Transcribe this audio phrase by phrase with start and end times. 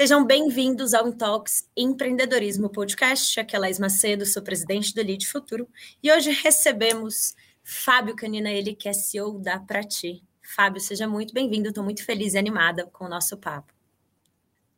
[0.00, 3.38] Sejam bem-vindos ao Intox Empreendedorismo Podcast.
[3.38, 5.68] Aqui é Laís Macedo, sou presidente do Lead Futuro
[6.02, 10.22] e hoje recebemos Fábio Canina, ele que é CEO da Prati.
[10.56, 13.74] Fábio, seja muito bem-vindo, estou muito feliz e animada com o nosso papo.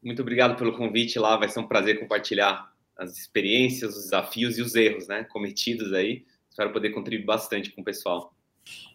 [0.02, 4.62] Muito obrigado pelo convite lá, vai ser um prazer compartilhar as experiências, os desafios e
[4.62, 6.26] os erros né, cometidos aí.
[6.50, 8.34] Espero poder contribuir bastante com o pessoal.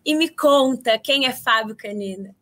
[0.03, 2.35] E me conta, quem é Fábio Canina?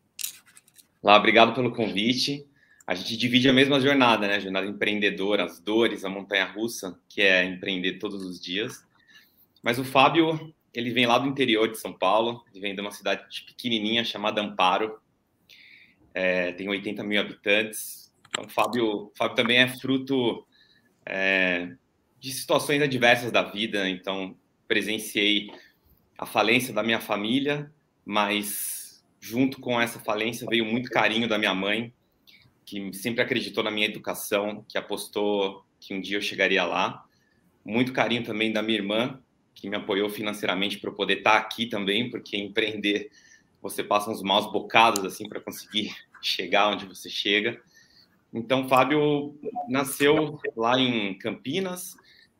[1.03, 2.47] Lá, obrigado pelo convite
[2.87, 4.39] a gente divide a mesma jornada, né?
[4.39, 8.85] Jornada empreendedora, as dores, a montanha russa, que é empreender todos os dias.
[9.63, 12.91] Mas o Fábio, ele vem lá do interior de São Paulo, ele vem de uma
[12.91, 14.99] cidade pequenininha chamada Amparo,
[16.13, 18.13] é, tem 80 mil habitantes.
[18.29, 20.45] Então, o Fábio, Fábio também é fruto
[21.05, 21.71] é,
[22.19, 23.89] de situações adversas da vida.
[23.89, 25.49] Então, presenciei
[26.17, 27.71] a falência da minha família,
[28.05, 31.91] mas junto com essa falência veio muito carinho da minha mãe,
[32.65, 37.05] que sempre acreditou na minha educação, que apostou que um dia eu chegaria lá.
[37.63, 39.21] Muito carinho também da minha irmã,
[39.53, 43.09] que me apoiou financeiramente para eu poder estar aqui também, porque empreender
[43.61, 47.61] você passa uns maus bocados assim para conseguir chegar onde você chega.
[48.33, 51.95] Então, Fábio nasceu lá em Campinas,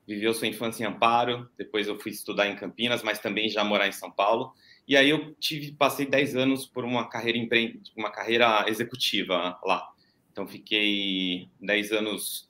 [0.06, 3.88] viveu sua infância em Amparo, depois eu fui estudar em Campinas, mas também já morar
[3.88, 4.54] em São Paulo.
[4.88, 7.82] E aí eu tive passei 10 anos por uma carreira empre...
[7.96, 9.88] uma carreira executiva lá.
[10.36, 12.50] Então, fiquei 10 anos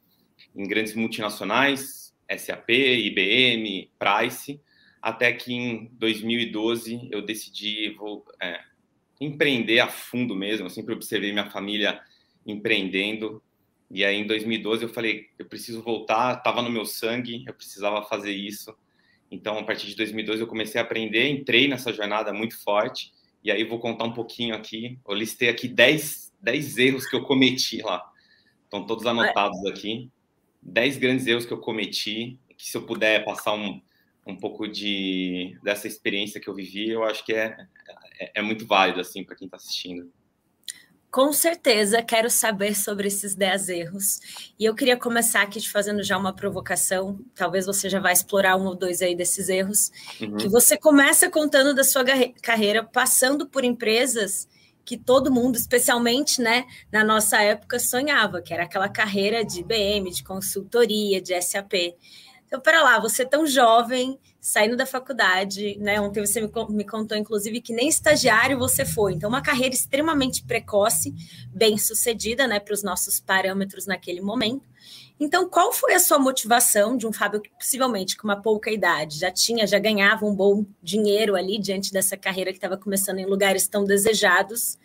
[0.56, 4.60] em grandes multinacionais, SAP, IBM, Price,
[5.00, 8.60] até que em 2012 eu decidi vou, é,
[9.22, 10.66] empreender a fundo mesmo.
[10.66, 12.02] Eu sempre observei minha família
[12.44, 13.40] empreendendo.
[13.92, 18.02] E aí, em 2012, eu falei: eu preciso voltar, estava no meu sangue, eu precisava
[18.02, 18.76] fazer isso.
[19.30, 23.12] Então, a partir de 2012, eu comecei a aprender, entrei nessa jornada muito forte.
[23.44, 24.98] E aí, vou contar um pouquinho aqui.
[25.08, 28.08] Eu listei aqui 10 10 erros que eu cometi lá.
[28.64, 30.12] Estão todos anotados aqui.
[30.62, 33.82] 10 grandes erros que eu cometi, que se eu puder passar um,
[34.26, 37.68] um pouco de dessa experiência que eu vivi, eu acho que é,
[38.20, 40.12] é, é muito válido assim para quem está assistindo.
[41.10, 44.20] Com certeza, quero saber sobre esses 10 erros.
[44.60, 47.20] E eu queria começar aqui te fazendo já uma provocação.
[47.34, 49.92] Talvez você já vá explorar um ou dois aí desses erros.
[50.20, 50.36] Uhum.
[50.36, 52.04] Que você começa contando da sua
[52.42, 54.48] carreira, passando por empresas
[54.86, 60.12] que todo mundo, especialmente né, na nossa época, sonhava, que era aquela carreira de IBM,
[60.12, 61.96] de consultoria, de SAP.
[62.46, 66.00] Então, para lá, você tão jovem, saindo da faculdade, né?
[66.00, 69.14] Ontem você me, me contou, inclusive, que nem estagiário você foi.
[69.14, 71.14] Então, uma carreira extremamente precoce,
[71.50, 74.70] bem sucedida, né, para os nossos parâmetros naquele momento.
[75.20, 79.18] Então, qual foi a sua motivação de um Fábio que possivelmente com uma pouca idade
[79.18, 83.26] já tinha, já ganhava um bom dinheiro ali diante dessa carreira que estava começando em
[83.26, 84.78] lugares tão desejados,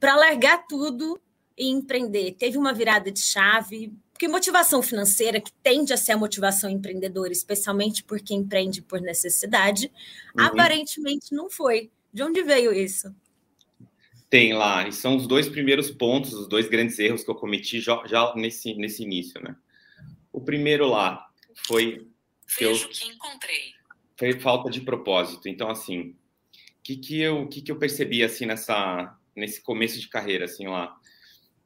[0.00, 1.20] para largar tudo
[1.56, 2.32] e empreender?
[2.32, 3.92] Teve uma virada de chave?
[4.12, 9.00] Porque motivação financeira, que tende a ser a motivação empreendedora, especialmente por quem empreende por
[9.00, 9.92] necessidade,
[10.36, 10.44] uhum.
[10.44, 11.90] aparentemente não foi.
[12.12, 13.14] De onde veio isso?
[14.30, 17.80] Tem lá, e são os dois primeiros pontos, os dois grandes erros que eu cometi
[17.80, 19.56] já, já nesse, nesse início, né?
[20.30, 21.26] O primeiro lá
[21.66, 22.06] foi
[22.58, 23.72] que eu, que encontrei.
[24.18, 25.48] Foi falta de propósito.
[25.48, 26.16] Então, assim, o
[26.82, 30.94] que, que, eu, que, que eu percebi, assim, nessa, nesse começo de carreira, assim, lá?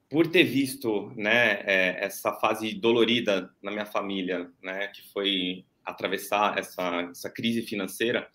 [0.08, 6.58] Por ter visto, né, é, essa fase dolorida na minha família, né, que foi atravessar
[6.58, 8.30] essa, essa crise financeira,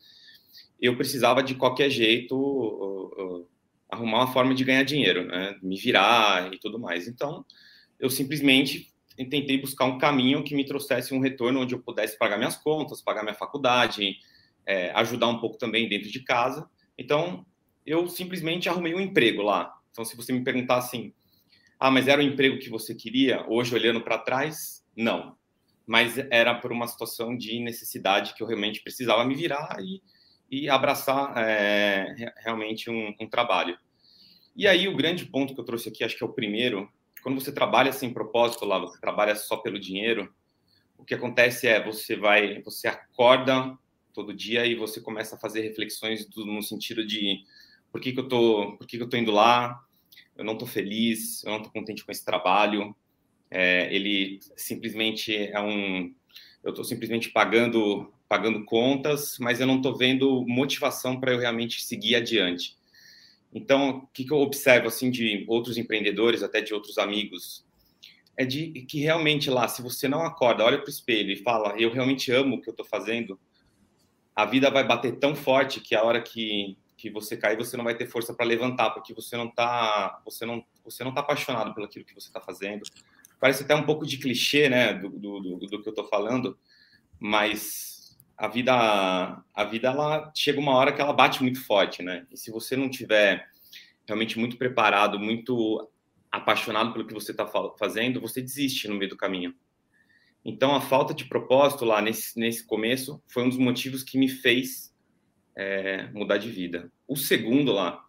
[0.82, 3.48] eu precisava de qualquer jeito...
[3.90, 5.58] Arrumar uma forma de ganhar dinheiro, né?
[5.62, 7.08] Me virar e tudo mais.
[7.08, 7.46] Então,
[8.00, 12.38] eu simplesmente tentei buscar um caminho que me trouxesse um retorno onde eu pudesse pagar
[12.38, 14.18] minhas contas, pagar minha faculdade,
[14.66, 16.70] é, ajudar um pouco também dentro de casa.
[16.98, 17.46] Então,
[17.86, 19.74] eu simplesmente arrumei um emprego lá.
[19.92, 21.14] Então, se você me perguntar assim,
[21.80, 23.46] ah, mas era o emprego que você queria?
[23.48, 25.36] Hoje, olhando para trás, não.
[25.86, 30.02] Mas era por uma situação de necessidade que eu realmente precisava me virar e
[30.50, 33.78] e abraçar é, realmente um, um, trabalho.
[34.56, 36.90] E aí o grande ponto que eu trouxe aqui, acho que é o primeiro,
[37.22, 40.34] quando você trabalha sem propósito lá, você trabalha só pelo dinheiro,
[40.98, 43.78] o que acontece é você vai, você acorda
[44.14, 47.44] todo dia e você começa a fazer reflexões do, no sentido de
[47.92, 49.80] por que, que eu tô, por que, que eu tô indo lá,
[50.36, 52.96] eu não tô feliz, eu não tô contente com esse trabalho,
[53.50, 56.14] é, ele simplesmente é um,
[56.64, 61.84] eu estou simplesmente pagando pagando contas, mas eu não estou vendo motivação para eu realmente
[61.84, 62.76] seguir adiante.
[63.54, 67.66] Então, o que, que eu observo assim de outros empreendedores, até de outros amigos,
[68.36, 71.76] é de que realmente lá, se você não acorda, olha para o espelho e fala,
[71.80, 73.40] eu realmente amo o que eu estou fazendo,
[74.36, 77.84] a vida vai bater tão forte que a hora que, que você cair, você não
[77.84, 81.74] vai ter força para levantar, porque você não está você não, você não tá apaixonado
[81.74, 82.84] pelo aquilo que você está fazendo,
[83.40, 86.56] parece até um pouco de clichê, né, do, do, do, do que eu estou falando,
[87.20, 87.97] mas
[88.38, 88.74] a vida,
[89.54, 92.28] a vida, ela chega uma hora que ela bate muito forte, né?
[92.32, 93.50] E se você não tiver
[94.06, 95.90] realmente muito preparado, muito
[96.32, 97.48] apaixonado pelo que você está
[97.78, 99.56] fazendo, você desiste no meio do caminho.
[100.46, 104.30] Então, a falta de propósito lá nesse, nesse começo foi um dos motivos que me
[104.30, 104.96] fez
[105.56, 106.92] é, mudar de vida.
[107.08, 108.06] O segundo lá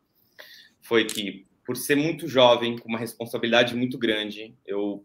[0.83, 5.05] foi que, por ser muito jovem, com uma responsabilidade muito grande, eu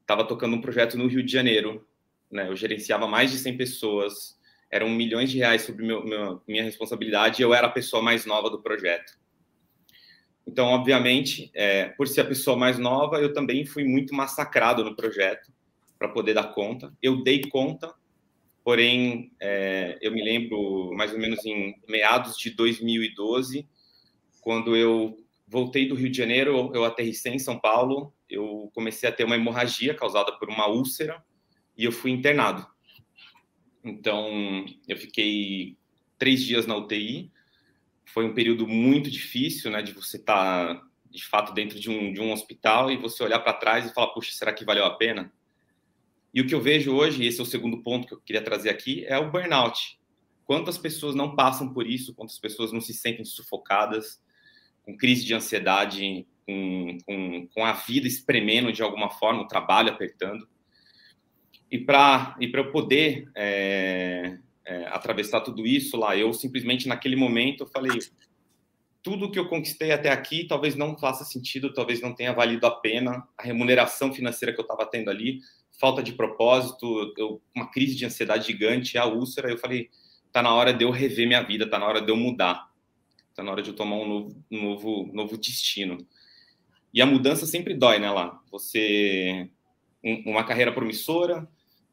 [0.00, 1.86] estava tocando um projeto no Rio de Janeiro,
[2.30, 2.48] né?
[2.48, 4.39] Eu gerenciava mais de 100 pessoas,
[4.70, 8.24] eram milhões de reais sobre meu, meu, minha responsabilidade e eu era a pessoa mais
[8.24, 9.18] nova do projeto.
[10.46, 14.96] Então, obviamente, é, por ser a pessoa mais nova, eu também fui muito massacrado no
[14.96, 15.52] projeto
[15.98, 16.92] para poder dar conta.
[17.02, 17.92] Eu dei conta,
[18.64, 23.68] porém, é, eu me lembro mais ou menos em meados de 2012,
[24.40, 29.12] quando eu voltei do Rio de Janeiro, eu aterrissei em São Paulo, eu comecei a
[29.12, 31.22] ter uma hemorragia causada por uma úlcera
[31.76, 32.66] e eu fui internado.
[33.82, 35.76] Então, eu fiquei
[36.18, 37.30] três dias na UTI.
[38.04, 42.12] Foi um período muito difícil, né, de você estar, tá, de fato, dentro de um,
[42.12, 44.96] de um hospital e você olhar para trás e falar, puxa, será que valeu a
[44.96, 45.32] pena?
[46.32, 48.70] E o que eu vejo hoje, esse é o segundo ponto que eu queria trazer
[48.70, 49.98] aqui, é o burnout.
[50.44, 54.20] Quantas pessoas não passam por isso, quantas pessoas não se sentem sufocadas,
[54.82, 59.90] com crise de ansiedade, com, com, com a vida espremendo de alguma forma, o trabalho
[59.90, 60.48] apertando.
[61.70, 67.62] E para e eu poder é, é, atravessar tudo isso lá, eu simplesmente naquele momento
[67.62, 67.98] eu falei:
[69.02, 72.70] tudo que eu conquistei até aqui talvez não faça sentido, talvez não tenha valido a
[72.70, 75.40] pena, a remuneração financeira que eu estava tendo ali
[75.80, 79.50] falta de propósito, eu, uma crise de ansiedade gigante, a úlcera.
[79.50, 79.88] Eu falei,
[80.30, 82.70] tá na hora de eu rever minha vida, tá na hora de eu mudar,
[83.34, 86.06] tá na hora de eu tomar um novo, um novo, novo destino.
[86.92, 88.38] E a mudança sempre dói, né, lá?
[88.50, 89.48] Você
[90.04, 91.48] um, uma carreira promissora.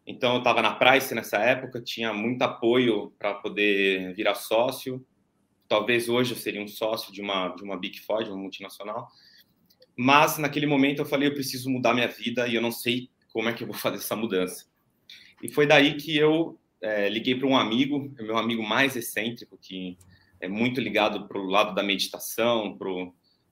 [0.08, 5.06] Então eu estava na Price nessa época, tinha muito apoio para poder virar sócio.
[5.68, 9.10] Talvez hoje eu seria um sócio de uma de uma Big Four, de uma multinacional.
[9.98, 13.50] Mas naquele momento eu falei, eu preciso mudar minha vida e eu não sei como
[13.50, 14.66] é que eu vou fazer essa mudança.
[15.44, 19.98] E foi daí que eu é, liguei para um amigo, meu amigo mais excêntrico, que
[20.40, 22.90] é muito ligado para o lado da meditação, para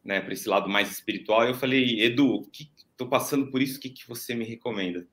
[0.04, 1.44] né, esse lado mais espiritual.
[1.44, 2.50] E eu falei, Edu,
[2.92, 5.06] estou passando por isso, o que, que você me recomenda?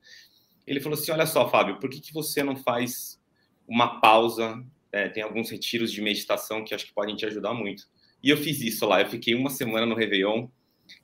[0.66, 3.20] Ele falou assim, olha só, Fábio, por que, que você não faz
[3.66, 4.64] uma pausa?
[4.90, 7.84] É, tem alguns retiros de meditação que acho que podem te ajudar muito.
[8.22, 10.46] E eu fiz isso lá, eu fiquei uma semana no Réveillon,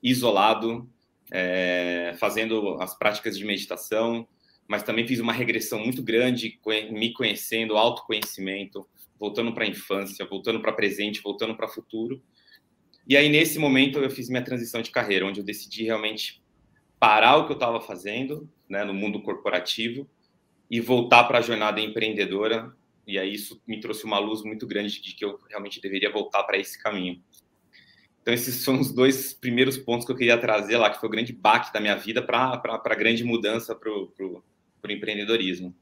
[0.03, 0.89] isolado,
[1.31, 4.27] é, fazendo as práticas de meditação,
[4.69, 6.61] mas também fiz uma regressão muito grande,
[6.91, 8.87] me conhecendo, autoconhecimento,
[9.19, 12.23] voltando para a infância, voltando para presente, voltando para futuro.
[13.07, 16.43] E aí, nesse momento, eu fiz minha transição de carreira, onde eu decidi realmente
[16.99, 20.09] parar o que eu estava fazendo né, no mundo corporativo
[20.71, 22.75] e voltar para a jornada empreendedora.
[23.07, 26.43] E aí, isso me trouxe uma luz muito grande de que eu realmente deveria voltar
[26.45, 27.23] para esse caminho.
[28.21, 31.13] Então, esses são os dois primeiros pontos que eu queria trazer lá, que foi o
[31.13, 34.43] grande baque da minha vida para a grande mudança para o
[34.87, 35.75] empreendedorismo.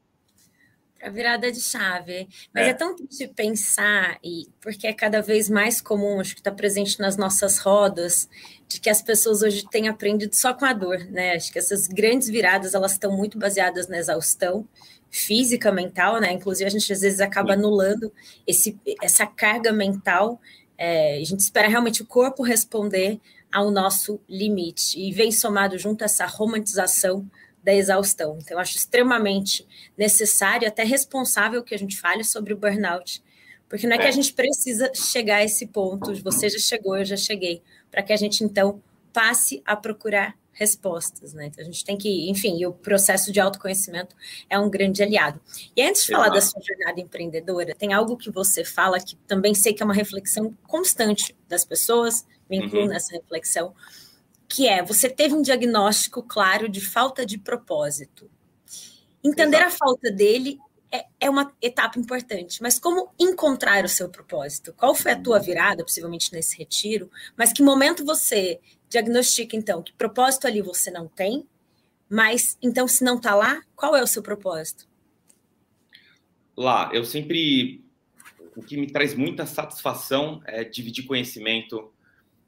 [1.01, 2.27] A virada de chave.
[2.53, 6.41] Mas é, é tão triste pensar, e porque é cada vez mais comum, acho que
[6.41, 8.27] está presente nas nossas rodas,
[8.67, 11.35] de que as pessoas hoje têm aprendido só com a dor, né?
[11.35, 14.67] Acho que essas grandes viradas, elas estão muito baseadas na exaustão
[15.09, 16.33] física, mental, né?
[16.33, 18.11] Inclusive, a gente às vezes acaba anulando
[18.45, 20.39] esse, essa carga mental
[20.77, 23.19] é, a gente espera realmente o corpo responder
[23.51, 27.25] ao nosso limite e vem somado junto essa romantização
[27.67, 28.37] da exaustão.
[28.41, 33.21] Então, eu acho extremamente necessário, até responsável que a gente fale sobre o burnout,
[33.67, 34.01] porque não é, é.
[34.03, 38.01] que a gente precisa chegar a esse ponto, você já chegou, eu já cheguei, para
[38.01, 38.81] que a gente então
[39.11, 41.47] passe a procurar respostas, né?
[41.47, 44.15] Então a gente tem que, enfim, o processo de autoconhecimento
[44.49, 45.41] é um grande aliado.
[45.75, 49.53] E antes de falar da sua jornada empreendedora, tem algo que você fala que também
[49.53, 52.87] sei que é uma reflexão constante das pessoas, me incluo uhum.
[52.87, 53.75] nessa reflexão,
[54.47, 58.29] que é você teve um diagnóstico claro de falta de propósito.
[59.23, 59.73] Entender Exato.
[59.73, 60.59] a falta dele
[60.91, 64.73] é, é, uma etapa importante, mas como encontrar o seu propósito?
[64.73, 67.11] Qual foi a tua virada, possivelmente nesse retiro?
[67.35, 71.45] Mas que momento você diagnostica, então, que propósito ali você não tem,
[72.09, 74.87] mas então, se não está lá, qual é o seu propósito?
[76.55, 77.83] Lá, eu sempre.
[78.55, 81.93] O que me traz muita satisfação é dividir conhecimento,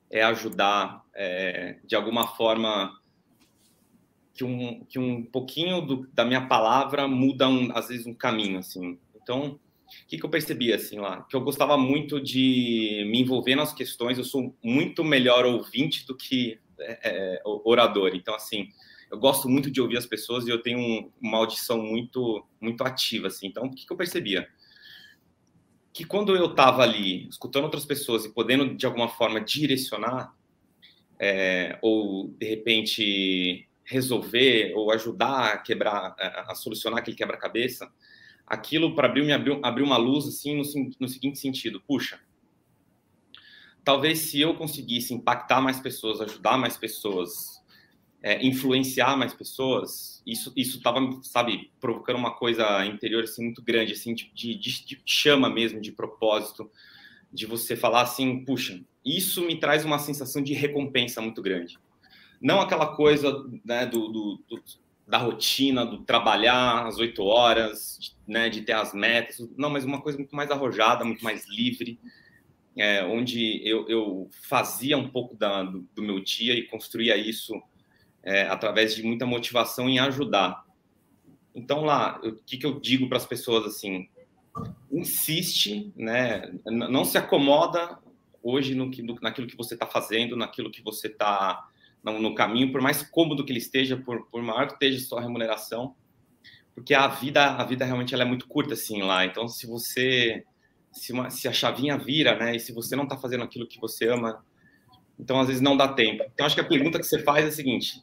[0.10, 3.00] é ajudar, é, de alguma forma,
[4.34, 8.60] que um, que um pouquinho do, da minha palavra muda, um, às vezes, um caminho,
[8.60, 8.98] assim.
[9.22, 9.60] Então,
[10.04, 11.24] o que, que eu percebi assim lá?
[11.24, 14.18] Que eu gostava muito de me envolver nas questões.
[14.18, 18.12] Eu sou muito melhor ouvinte do que é, é, orador.
[18.16, 18.70] Então, assim,
[19.12, 22.84] eu gosto muito de ouvir as pessoas e eu tenho um, uma audição muito, muito
[22.84, 23.48] ativa, assim.
[23.48, 24.48] Então, o que, que eu percebia?
[26.00, 30.34] Que quando eu estava ali, escutando outras pessoas e podendo, de alguma forma, direcionar,
[31.20, 37.92] é, ou, de repente, resolver ou ajudar a quebrar, a, a solucionar aquele quebra-cabeça,
[38.48, 40.64] aquilo para abrir me abriu, abriu uma luz assim no,
[41.02, 42.18] no seguinte sentido: puxa,
[43.84, 47.59] talvez se eu conseguisse impactar mais pessoas, ajudar mais pessoas,
[48.22, 53.94] é, influenciar mais pessoas, isso isso estava, sabe, provocando uma coisa interior assim muito grande,
[53.94, 56.70] assim de, de, de, chama mesmo, de propósito,
[57.32, 61.78] de você falar assim, puxa, isso me traz uma sensação de recompensa muito grande.
[62.42, 64.64] Não aquela coisa né, do, do, do
[65.10, 70.00] da rotina, do trabalhar às oito horas, né, de ter as metas, não, mas uma
[70.00, 72.00] coisa muito mais arrojada, muito mais livre,
[72.78, 77.60] é, onde eu, eu, fazia um pouco da, do, do, meu dia e construía isso
[78.24, 80.64] é, através de muita motivação em ajudar.
[81.54, 84.08] Então lá, o que, que eu digo para as pessoas assim?
[84.92, 86.52] Insiste, né?
[86.66, 87.98] Não se acomoda
[88.42, 91.68] hoje no que, no, naquilo que você está fazendo, naquilo que você está
[92.04, 95.22] no, no, caminho, por mais cômodo que ele esteja, por, por maior que esteja sua
[95.22, 95.96] remuneração,
[96.74, 99.26] porque a vida, a vida realmente ela é muito curta assim lá.
[99.26, 100.46] Então, se você
[100.92, 102.56] se, uma, se a chavinha vira, né?
[102.56, 104.44] E se você não está fazendo aquilo que você ama,
[105.20, 106.24] então às vezes não dá tempo.
[106.34, 108.02] Então acho que a pergunta que você faz é a seguinte: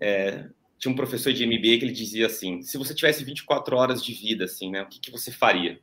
[0.00, 4.02] é, tinha um professor de MBA que ele dizia assim: se você tivesse 24 horas
[4.02, 4.82] de vida, assim, né?
[4.82, 5.78] O que, que você faria?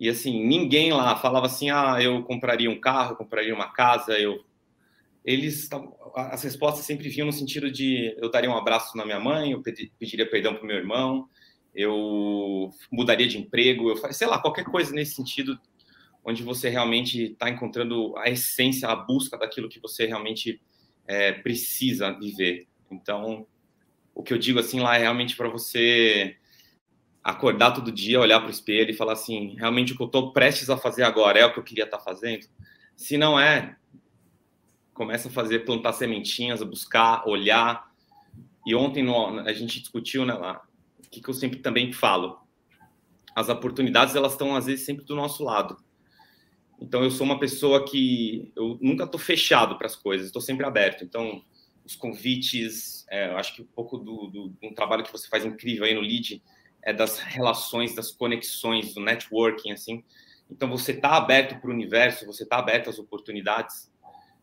[0.00, 4.44] E assim, ninguém lá falava assim: ah, eu compraria um carro, compraria uma casa, eu
[5.24, 5.68] eles
[6.14, 9.62] as respostas sempre vinham no sentido de eu daria um abraço na minha mãe, eu
[9.98, 11.28] pediria perdão para meu irmão,
[11.74, 15.58] eu mudaria de emprego, eu sei lá, qualquer coisa nesse sentido,
[16.22, 20.60] onde você realmente está encontrando a essência, a busca daquilo que você realmente
[21.06, 22.68] é, precisa viver.
[22.94, 23.46] Então,
[24.14, 26.36] o que eu digo assim lá é realmente para você
[27.22, 30.32] acordar todo dia, olhar para o espelho e falar assim, realmente o que eu estou
[30.32, 32.46] prestes a fazer agora é o que eu queria estar tá fazendo?
[32.96, 33.76] Se não é,
[34.92, 37.90] começa a fazer, plantar sementinhas, buscar, olhar.
[38.66, 40.62] E ontem no, a gente discutiu, né, lá,
[41.14, 42.40] que, que eu sempre também falo?
[43.34, 45.76] As oportunidades, elas estão, às vezes, sempre do nosso lado.
[46.80, 50.66] Então, eu sou uma pessoa que eu nunca estou fechado para as coisas, estou sempre
[50.66, 51.04] aberto.
[51.04, 51.42] Então,
[51.84, 55.44] os convites, é, eu acho que um pouco do, do, um trabalho que você faz
[55.44, 56.42] incrível aí no Lead
[56.82, 60.02] é das relações, das conexões, do networking, assim.
[60.50, 63.92] Então, você está aberto para o universo, você está aberto às oportunidades.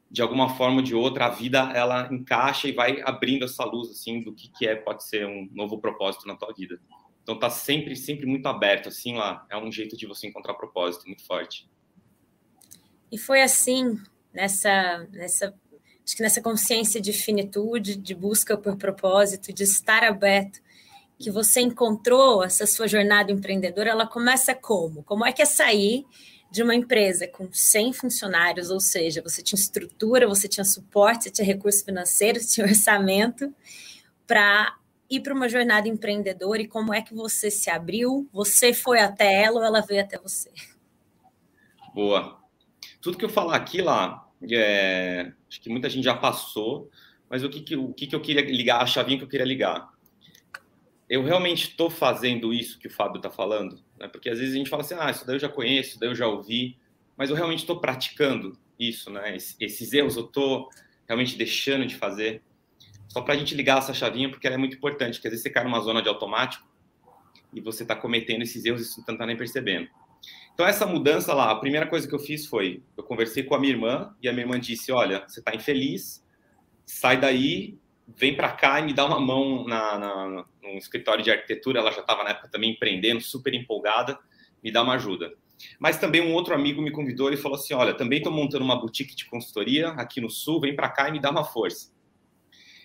[0.10, 3.90] De alguma forma ou de outra, a vida, ela encaixa e vai abrindo essa luz,
[3.92, 6.80] assim, do que, que é, pode ser um novo propósito na tua vida.
[7.24, 9.46] Então, tá sempre, sempre muito aberto, assim, lá.
[9.50, 11.70] É um jeito de você encontrar propósito muito forte.
[13.12, 14.02] E foi assim,
[14.34, 15.54] nessa, nessa,
[16.12, 20.60] acho que nessa consciência de finitude, de busca por propósito, de estar aberto,
[21.18, 25.04] que você encontrou essa sua jornada empreendedora, ela começa como?
[25.04, 26.06] Como é que é sair
[26.52, 31.30] de uma empresa com 100 funcionários, ou seja, você tinha estrutura, você tinha suporte, você
[31.32, 33.54] tinha recurso financeiro, você tinha orçamento,
[34.28, 34.76] para
[35.10, 38.28] ir para uma jornada empreendedora e como é que você se abriu?
[38.34, 40.52] Você foi até ela ou ela veio até você?
[41.96, 42.42] Boa
[43.02, 46.90] tudo que eu falar aqui lá, é, acho que muita gente já passou,
[47.30, 49.46] mas o que, que, o que, que eu queria ligar, a chavinha que eu queria
[49.46, 49.92] ligar.
[51.10, 54.08] Eu realmente estou fazendo isso que o Fábio está falando, né?
[54.08, 56.08] porque às vezes a gente fala assim, ah, isso daí eu já conheço, isso daí
[56.08, 56.78] eu já ouvi,
[57.18, 59.36] mas eu realmente estou praticando isso, né?
[59.36, 60.70] Esses erros eu estou
[61.06, 62.42] realmente deixando de fazer.
[63.10, 65.44] Só para a gente ligar essa chavinha, porque ela é muito importante, porque às vezes
[65.44, 66.66] você cai numa zona de automático
[67.54, 69.90] e você está cometendo esses erros e você não está nem percebendo.
[70.54, 73.60] Então, essa mudança lá, a primeira coisa que eu fiz foi: eu conversei com a
[73.60, 76.24] minha irmã e a minha irmã disse: Olha, você está infeliz,
[76.86, 81.32] sai daí, vem para cá e me dá uma mão na, na, no escritório de
[81.32, 81.80] arquitetura.
[81.80, 84.20] Ela já estava na época também empreendendo, super empolgada,
[84.64, 85.34] me dá uma ajuda.
[85.80, 88.80] Mas também um outro amigo me convidou e falou assim: Olha, também estou montando uma
[88.80, 91.92] boutique de consultoria aqui no Sul, vem para cá e me dá uma força.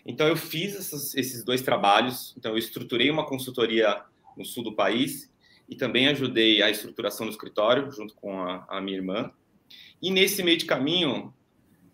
[0.07, 2.33] Então, eu fiz esses, esses dois trabalhos.
[2.39, 4.03] Então, eu estruturei uma consultoria
[4.37, 5.29] no sul do país
[5.69, 9.31] e também ajudei a estruturação do escritório junto com a, a minha irmã.
[10.01, 11.35] E nesse meio de caminho,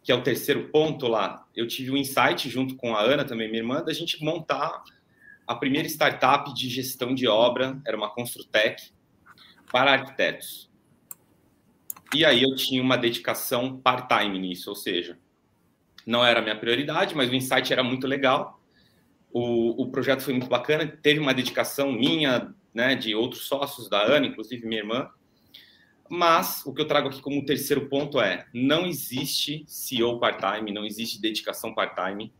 [0.02, 3.48] que é o terceiro ponto lá, eu tive um insight junto com a Ana, também
[3.48, 4.82] minha irmã, da gente montar
[5.46, 8.90] a primeira startup de gestão de obra, era uma Construtec,
[9.70, 10.70] para arquitetos.
[12.14, 15.18] E aí eu tinha uma dedicação part-time nisso, ou seja,
[16.06, 18.60] não era a minha prioridade, mas o insight era muito legal.
[19.32, 24.02] O, o projeto foi muito bacana, teve uma dedicação minha, né, de outros sócios da
[24.02, 25.10] ANA, inclusive minha irmã.
[26.08, 30.84] Mas o que eu trago aqui como terceiro ponto é: não existe CEO part-time, não
[30.84, 32.32] existe dedicação part-time.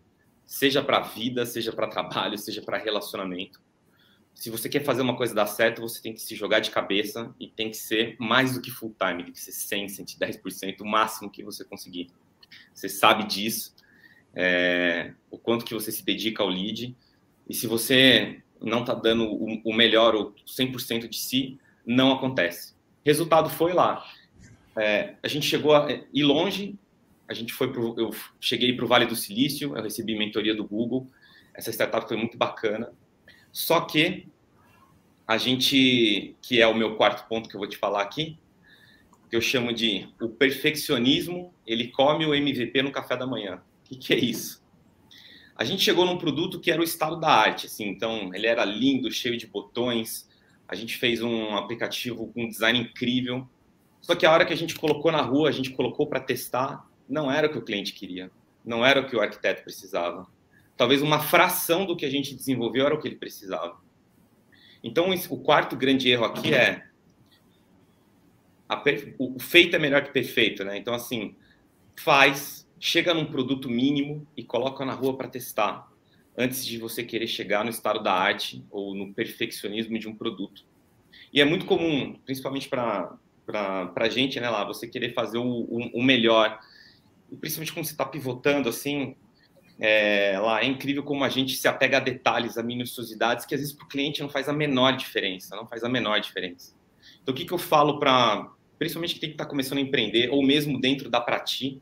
[0.44, 3.60] seja para vida, seja para trabalho, seja para relacionamento.
[4.34, 7.34] Se você quer fazer uma coisa dar certo, você tem que se jogar de cabeça
[7.38, 10.86] e tem que ser mais do que full time, tem que ser 100, 110%, o
[10.86, 12.10] máximo que você conseguir.
[12.74, 13.74] Você sabe disso,
[14.34, 16.96] é, o quanto que você se dedica ao lead,
[17.48, 22.74] e se você não está dando o, o melhor, ou 100% de si, não acontece.
[23.04, 24.04] Resultado foi lá.
[24.76, 26.78] É, a gente chegou a ir longe,
[27.28, 30.64] a gente foi pro, eu cheguei para o Vale do Silício, eu recebi mentoria do
[30.64, 31.06] Google,
[31.54, 32.92] essa startup foi muito bacana.
[33.50, 34.26] Só que
[35.26, 38.38] a gente, que é o meu quarto ponto que eu vou te falar aqui,
[39.28, 43.56] que eu chamo de o perfeccionismo, ele come o MVP no café da manhã.
[43.56, 44.61] O que, que é isso?
[45.56, 48.64] A gente chegou num produto que era o estado da arte, assim, então ele era
[48.64, 50.28] lindo, cheio de botões.
[50.66, 53.46] A gente fez um aplicativo com um design incrível.
[54.00, 56.88] Só que a hora que a gente colocou na rua, a gente colocou para testar,
[57.08, 58.30] não era o que o cliente queria,
[58.64, 60.26] não era o que o arquiteto precisava.
[60.76, 63.76] Talvez uma fração do que a gente desenvolveu era o que ele precisava.
[64.82, 66.86] Então, o quarto grande erro aqui é
[69.18, 70.78] o feito é melhor que perfeito, né?
[70.78, 71.36] Então, assim,
[71.96, 75.88] faz, chega num produto mínimo e coloca na rua para testar,
[76.36, 80.64] antes de você querer chegar no estado da arte ou no perfeccionismo de um produto.
[81.32, 83.16] E é muito comum, principalmente para
[83.94, 86.58] a gente, né, lá, você querer fazer o, o, o melhor
[87.30, 89.14] e principalmente quando você está pivotando assim,
[89.78, 93.60] é, lá é incrível como a gente se apega a detalhes, a minuciosidades que às
[93.60, 96.74] vezes para o cliente não faz a menor diferença, não faz a menor diferença.
[97.22, 100.80] Então o que, que eu falo para, principalmente quem está começando a empreender ou mesmo
[100.80, 101.80] dentro da Prati,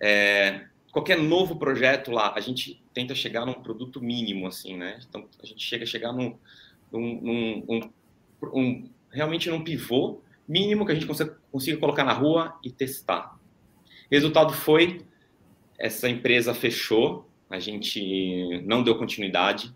[0.00, 4.98] é, qualquer novo projeto lá, a gente tenta chegar num produto mínimo assim, né?
[5.08, 6.36] Então a gente chega a chegar num,
[6.90, 7.90] num, num um,
[8.58, 13.38] um, realmente num pivô mínimo que a gente consiga, consiga colocar na rua e testar.
[14.10, 15.04] Resultado foi
[15.78, 19.74] essa empresa fechou, a gente não deu continuidade.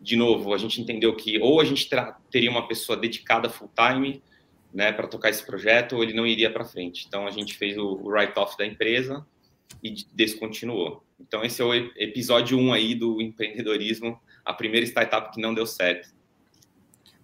[0.00, 1.88] De novo, a gente entendeu que ou a gente
[2.30, 4.22] teria uma pessoa dedicada full time,
[4.72, 7.06] né, para tocar esse projeto, ou ele não iria para frente.
[7.06, 9.26] Então a gente fez o, o write-off da empresa
[9.82, 11.04] e descontinuou.
[11.20, 15.54] Então esse é o episódio 1 um aí do empreendedorismo, a primeira startup que não
[15.54, 16.10] deu certo.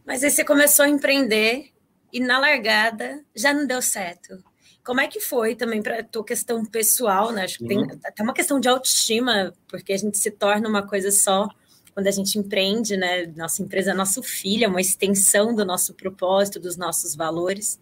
[0.05, 1.71] Mas aí você começou a empreender
[2.13, 4.43] e na largada já não deu certo.
[4.85, 7.45] Como é que foi também para a tua questão pessoal, né?
[7.45, 7.99] Acho que tem uhum.
[8.05, 11.49] até uma questão de autoestima, porque a gente se torna uma coisa só
[11.95, 13.27] quando a gente empreende, né?
[13.37, 17.81] Nossa empresa é nosso filho, é uma extensão do nosso propósito, dos nossos valores.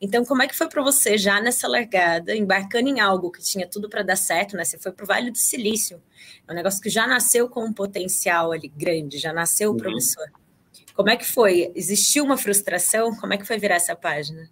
[0.00, 3.68] Então, como é que foi para você já nessa largada, embarcando em algo que tinha
[3.68, 4.64] tudo para dar certo, né?
[4.64, 6.02] Você foi para o Vale do Silício,
[6.48, 9.76] é um negócio que já nasceu com um potencial ali grande, já nasceu uhum.
[9.76, 10.26] promissor.
[10.94, 11.70] Como é que foi?
[11.74, 13.14] Existiu uma frustração?
[13.14, 14.50] Como é que foi virar essa página?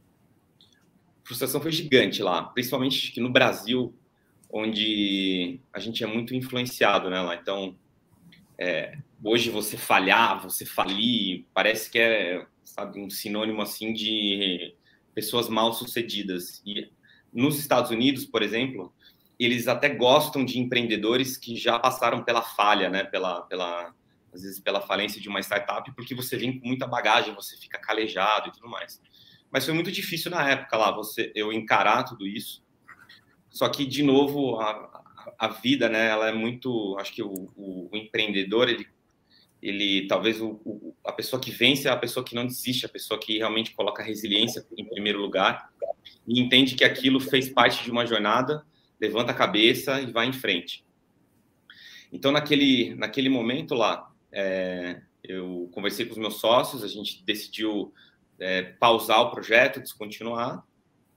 [1.28, 3.94] frustração foi gigante lá, principalmente no Brasil,
[4.50, 7.36] onde a gente é muito influenciado, né, lá.
[7.36, 7.76] Então,
[8.58, 14.74] é, hoje você falhar, você falir, parece que é, sabe, um sinônimo assim de
[15.14, 16.60] pessoas mal sucedidas.
[16.66, 16.90] E
[17.32, 18.92] nos Estados Unidos, por exemplo,
[19.38, 23.94] eles até gostam de empreendedores que já passaram pela falha, né, pela, pela
[24.32, 27.78] às vezes pela falência de uma startup, porque você vem com muita bagagem, você fica
[27.78, 29.00] calejado e tudo mais.
[29.50, 32.62] Mas foi muito difícil na época lá, você, eu encarar tudo isso.
[33.48, 35.02] Só que, de novo, a,
[35.38, 36.96] a vida, né, ela é muito.
[36.98, 38.86] Acho que o, o, o empreendedor, ele,
[39.62, 42.88] ele talvez o, o, a pessoa que vence é a pessoa que não desiste, a
[42.88, 45.70] pessoa que realmente coloca a resiliência em primeiro lugar
[46.26, 48.64] e entende que aquilo fez parte de uma jornada,
[49.00, 50.84] levanta a cabeça e vai em frente.
[52.12, 57.92] Então, naquele, naquele momento lá, é, eu conversei com os meus sócios, a gente decidiu
[58.38, 60.64] é, pausar o projeto, descontinuar.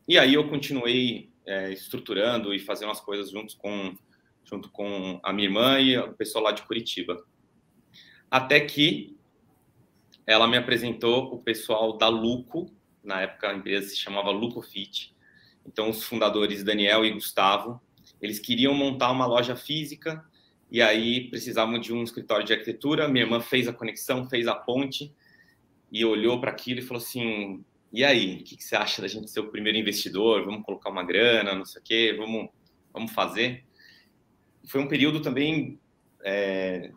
[0.07, 3.95] E aí eu continuei é, estruturando e fazendo as coisas junto com,
[4.43, 7.23] junto com a minha irmã e o pessoal lá de Curitiba.
[8.29, 9.17] Até que
[10.25, 12.71] ela me apresentou o pessoal da Luco,
[13.03, 15.15] na época a empresa se chamava Lucofit.
[15.65, 17.81] Então os fundadores Daniel e Gustavo,
[18.21, 20.23] eles queriam montar uma loja física
[20.71, 23.07] e aí precisavam de um escritório de arquitetura.
[23.07, 25.13] Minha irmã fez a conexão, fez a ponte
[25.91, 29.07] e olhou para aquilo e falou assim: e aí, o que, que, você acha da
[29.07, 30.45] gente ser o primeiro investidor?
[30.45, 32.49] Vamos colocar uma grana, não sei o quê, vamos,
[32.93, 33.65] vamos fazer.
[34.65, 35.79] Foi um período também
[36.23, 36.91] é,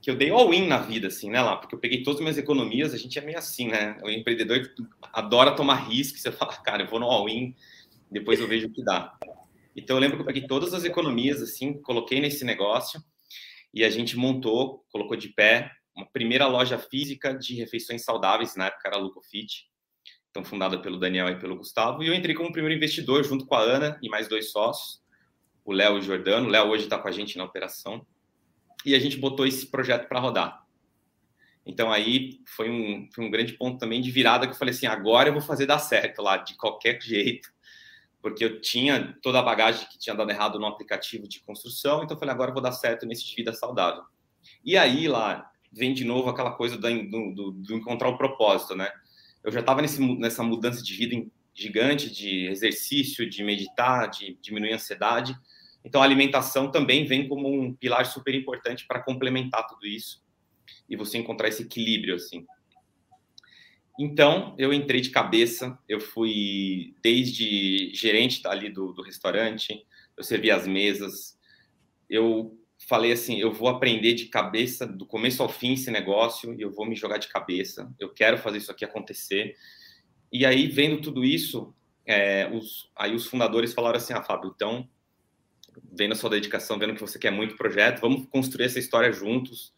[0.00, 2.38] que eu dei all-in na vida, assim, né, lá, porque eu peguei todas as minhas
[2.38, 3.98] economias, a gente é meio assim, né?
[4.04, 4.60] O empreendedor
[5.12, 7.54] adora tomar risco, você fala, cara, eu vou no all-in,
[8.10, 9.18] depois eu vejo o que dá.
[9.74, 13.02] Então eu lembro que eu peguei todas as economias, assim, coloquei nesse negócio
[13.74, 18.66] e a gente montou, colocou de pé uma primeira loja física de refeições saudáveis, na
[18.66, 19.66] época era a Lucofit,
[20.36, 23.54] então fundada pelo Daniel e pelo Gustavo, e eu entrei como primeiro investidor junto com
[23.54, 25.02] a Ana e mais dois sócios.
[25.64, 26.46] o Léo Jordano.
[26.46, 28.06] O Léo hoje está com a gente na operação.
[28.84, 30.62] E a gente botou esse projeto para rodar.
[31.64, 34.86] Então aí foi um, foi um grande ponto também de virada que eu falei assim,
[34.86, 37.48] agora eu vou fazer dar certo lá, de qualquer jeito.
[38.20, 42.14] Porque eu tinha toda a bagagem que tinha dado errado no aplicativo de construção, então
[42.14, 44.04] eu falei, agora eu vou dar certo nesse de vida saudável.
[44.64, 48.88] E aí lá vem de novo aquela coisa do, do, do encontrar o propósito, né?
[49.46, 54.74] Eu já estava nessa mudança de vida gigante, de exercício, de meditar, de diminuir a
[54.74, 55.38] ansiedade.
[55.84, 60.20] Então, a alimentação também vem como um pilar super importante para complementar tudo isso
[60.88, 62.44] e você encontrar esse equilíbrio, assim.
[63.96, 70.50] Então, eu entrei de cabeça, eu fui desde gerente ali do, do restaurante, eu servi
[70.50, 71.38] as mesas,
[72.10, 76.62] eu falei assim, eu vou aprender de cabeça, do começo ao fim esse negócio, e
[76.62, 79.54] eu vou me jogar de cabeça, eu quero fazer isso aqui acontecer.
[80.32, 84.88] E aí, vendo tudo isso, é, os, aí os fundadores falaram assim, ah, Fábio, então
[85.92, 89.74] vendo a sua dedicação, vendo que você quer muito projeto, vamos construir essa história juntos.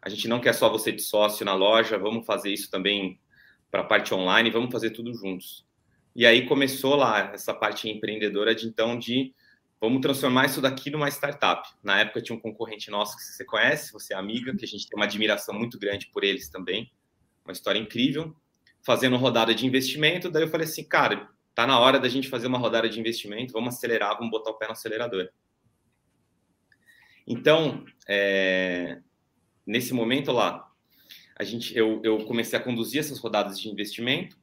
[0.00, 3.20] A gente não quer só você de sócio na loja, vamos fazer isso também
[3.70, 5.66] para a parte online, vamos fazer tudo juntos.
[6.14, 9.34] E aí começou lá essa parte empreendedora de então de
[9.82, 11.68] vamos transformar isso daqui numa startup.
[11.82, 14.86] Na época tinha um concorrente nosso que você conhece, você é amiga, que a gente
[14.86, 16.92] tem uma admiração muito grande por eles também.
[17.44, 18.32] Uma história incrível.
[18.80, 22.46] Fazendo rodada de investimento, daí eu falei assim, cara, tá na hora da gente fazer
[22.46, 25.28] uma rodada de investimento, vamos acelerar, vamos botar o pé no acelerador.
[27.26, 29.00] Então, é,
[29.66, 30.70] nesse momento lá,
[31.36, 34.36] a gente, eu, eu comecei a conduzir essas rodadas de investimento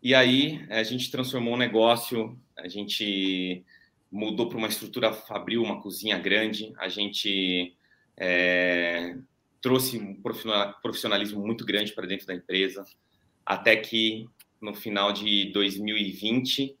[0.00, 3.64] e aí a gente transformou o negócio, a gente
[4.12, 7.74] mudou para uma estrutura fabril, uma cozinha grande, a gente
[8.16, 9.16] é,
[9.60, 10.20] trouxe um
[10.82, 12.84] profissionalismo muito grande para dentro da empresa,
[13.44, 14.28] até que
[14.60, 16.76] no final de 2020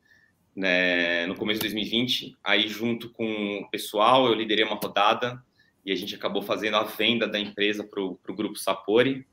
[0.54, 2.36] né, no começo de 2020.
[2.44, 5.42] Aí, junto com o pessoal, eu liderei uma rodada
[5.84, 9.26] e a gente acabou fazendo a venda da empresa para o grupo Sapori.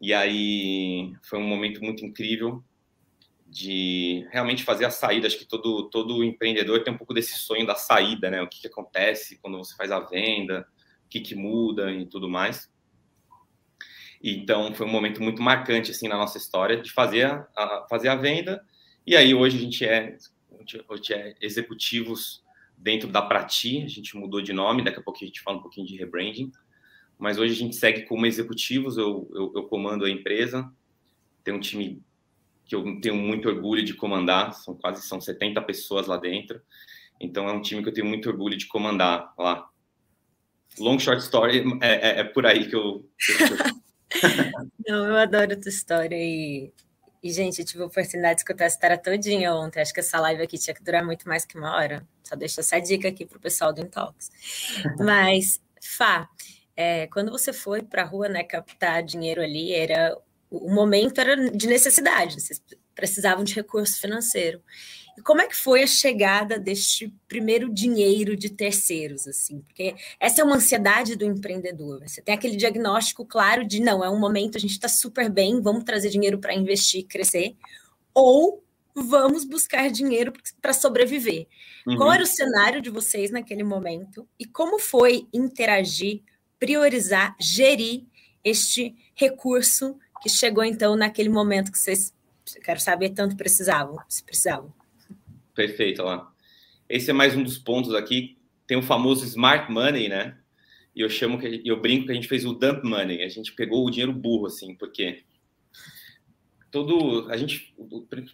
[0.00, 2.62] E aí foi um momento muito incrível
[3.48, 5.26] de realmente fazer a saída.
[5.26, 8.42] Acho que todo, todo empreendedor tem um pouco desse sonho da saída, né?
[8.42, 10.66] O que, que acontece quando você faz a venda,
[11.06, 12.70] o que, que muda e tudo mais.
[14.22, 18.08] Então foi um momento muito marcante assim na nossa história de fazer a, a fazer
[18.08, 18.62] a venda.
[19.06, 20.16] E aí hoje a gente é
[20.88, 22.44] hoje é executivos
[22.76, 25.62] dentro da Prati, a gente mudou de nome, daqui a pouco a gente fala um
[25.62, 26.52] pouquinho de rebranding,
[27.18, 30.70] mas hoje a gente segue como executivos, eu, eu, eu comando a empresa,
[31.42, 32.02] tem um time
[32.68, 36.60] que eu tenho muito orgulho de comandar, são quase são 70 pessoas lá dentro,
[37.20, 39.68] então é um time que eu tenho muito orgulho de comandar lá.
[40.78, 43.08] Long short story, é, é, é por aí que eu...
[44.86, 46.72] Não, eu adoro a tua história e
[47.22, 49.80] e, gente, eu tive a oportunidade de escutar essa história todinha ontem.
[49.80, 52.06] Acho que essa live aqui tinha que durar muito mais que uma hora.
[52.22, 54.30] Só deixo essa dica aqui para o pessoal do Intox.
[54.98, 56.28] Mas, Fá,
[56.76, 60.16] é, quando você foi para a rua né, captar dinheiro ali, era
[60.50, 62.62] o momento era de necessidade, vocês
[62.94, 64.60] precisavam de recurso financeiro.
[65.16, 69.60] E como é que foi a chegada deste primeiro dinheiro de terceiros, assim?
[69.62, 72.00] Porque essa é uma ansiedade do empreendedor.
[72.06, 75.60] Você tem aquele diagnóstico claro de não, é um momento, a gente está super bem,
[75.60, 77.56] vamos trazer dinheiro para investir, crescer,
[78.14, 78.62] ou
[78.94, 80.32] vamos buscar dinheiro
[80.62, 81.46] para sobreviver.
[81.86, 81.96] Uhum.
[81.96, 86.22] Qual era o cenário de vocês naquele momento e como foi interagir,
[86.58, 88.04] priorizar, gerir
[88.44, 92.14] este recurso que chegou então naquele momento que vocês,
[92.64, 94.72] quero saber, tanto precisavam, se precisavam?
[95.54, 96.32] Perfeito, lá.
[96.88, 98.38] Esse é mais um dos pontos aqui.
[98.66, 100.38] Tem o famoso smart money, né?
[100.94, 103.22] E eu chamo que eu brinco que a gente fez o dump money.
[103.22, 105.24] A gente pegou o dinheiro burro, assim, porque
[106.70, 107.74] todo a gente,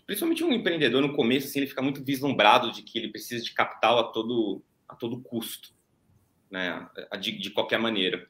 [0.06, 3.52] principalmente um empreendedor no começo, assim, ele fica muito vislumbrado de que ele precisa de
[3.52, 5.74] capital a todo a todo custo,
[6.50, 6.86] né?
[7.20, 8.28] De, de qualquer maneira.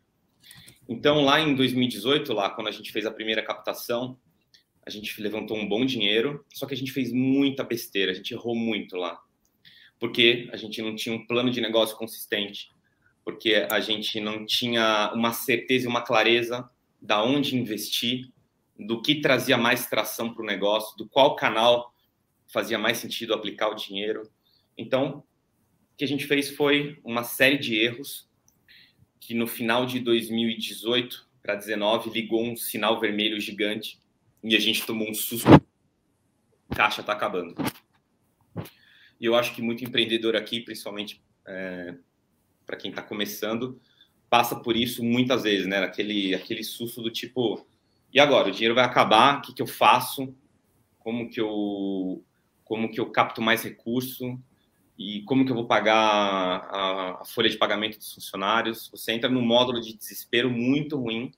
[0.89, 4.19] Então, lá em 2018, lá quando a gente fez a primeira captação,
[4.87, 8.35] a gente levantou um bom dinheiro, só que a gente fez muita besteira, a gente
[8.35, 9.19] errou muito lá.
[9.99, 12.71] Porque a gente não tinha um plano de negócio consistente,
[13.25, 16.69] porque a gente não tinha uma certeza e uma clareza
[17.01, 18.31] da onde investir,
[18.79, 21.95] do que trazia mais tração para o negócio, do qual canal
[22.47, 24.29] fazia mais sentido aplicar o dinheiro.
[24.77, 25.25] Então,
[25.93, 28.29] o que a gente fez foi uma série de erros
[29.25, 33.99] que no final de 2018 para 19 ligou um sinal vermelho gigante
[34.43, 35.49] e a gente tomou um susto.
[36.77, 37.55] Caixa está acabando.
[39.19, 41.95] E eu acho que muito empreendedor aqui, principalmente é,
[42.67, 43.81] para quem está começando,
[44.29, 45.79] passa por isso muitas vezes, né?
[45.79, 47.67] Aquele, aquele susto do tipo,
[48.13, 48.49] e agora?
[48.49, 49.39] O dinheiro vai acabar?
[49.39, 50.37] O que, que eu faço?
[50.99, 52.23] Como que eu,
[52.63, 54.39] como que eu capto mais recurso?
[54.99, 58.89] E como que eu vou pagar a, a folha de pagamento dos funcionários.
[58.91, 61.33] Você entra num módulo de desespero muito ruim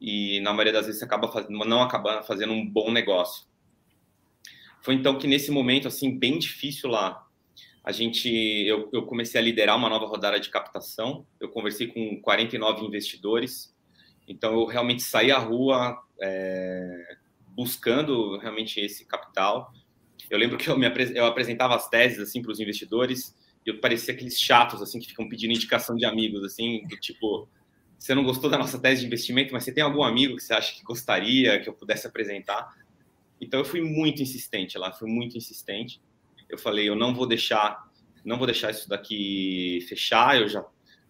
[0.00, 3.46] e na maioria das vezes você acaba fazendo, não acaba fazendo um bom negócio.
[4.80, 7.26] Foi então que nesse momento assim bem difícil lá,
[7.84, 8.28] a gente
[8.66, 11.26] eu, eu comecei a liderar uma nova rodada de captação.
[11.40, 13.74] Eu conversei com 49 investidores.
[14.26, 17.16] Então eu realmente saí à rua é,
[17.48, 19.72] buscando realmente esse capital.
[20.30, 23.80] Eu lembro que eu me eu apresentava as teses assim para os investidores e eu
[23.80, 27.48] parecia aqueles chatos assim que ficam pedindo indicação de amigos assim, do tipo
[27.98, 30.54] você não gostou da nossa tese de investimento, mas você tem algum amigo que você
[30.54, 32.72] acha que gostaria que eu pudesse apresentar?
[33.40, 36.00] Então eu fui muito insistente lá, fui muito insistente.
[36.48, 37.90] Eu falei, eu não vou deixar,
[38.24, 40.40] não vou deixar isso daqui fechar.
[40.40, 40.64] Eu já,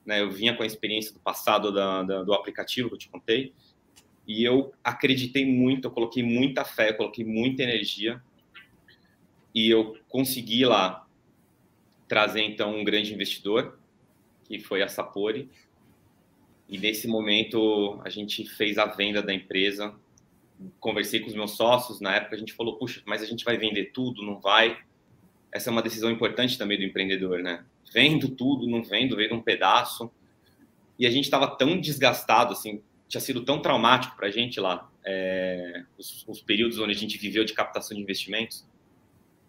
[0.04, 3.08] né, eu vinha com a experiência do passado da, da, do aplicativo que eu te
[3.10, 3.52] contei,
[4.26, 8.22] e eu acreditei muito, eu coloquei muita fé, eu coloquei muita energia,
[9.54, 11.06] e eu consegui lá
[12.06, 13.78] trazer então um grande investidor,
[14.44, 15.48] que foi a Sapori,
[16.68, 19.94] e nesse momento a gente fez a venda da empresa.
[20.78, 23.56] Conversei com os meus sócios, na época a gente falou: puxa, mas a gente vai
[23.56, 24.78] vender tudo, não vai?
[25.50, 27.64] Essa é uma decisão importante também do empreendedor, né?
[27.92, 30.10] Vendo tudo, não vendo, vendo um pedaço.
[30.98, 34.90] E a gente estava tão desgastado, assim, tinha sido tão traumático para a gente lá,
[35.04, 38.66] é, os, os, períodos onde a gente viveu de captação de investimentos,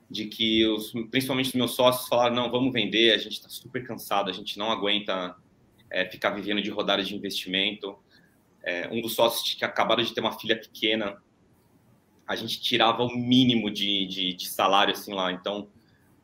[0.09, 3.85] de que os, principalmente os meus sócios falaram: não, vamos vender, a gente está super
[3.85, 5.35] cansado, a gente não aguenta
[5.89, 7.97] é, ficar vivendo de rodadas de investimento.
[8.63, 11.21] É, um dos sócios que acabaram de ter uma filha pequena,
[12.27, 15.67] a gente tirava o mínimo de, de, de, salário assim lá, então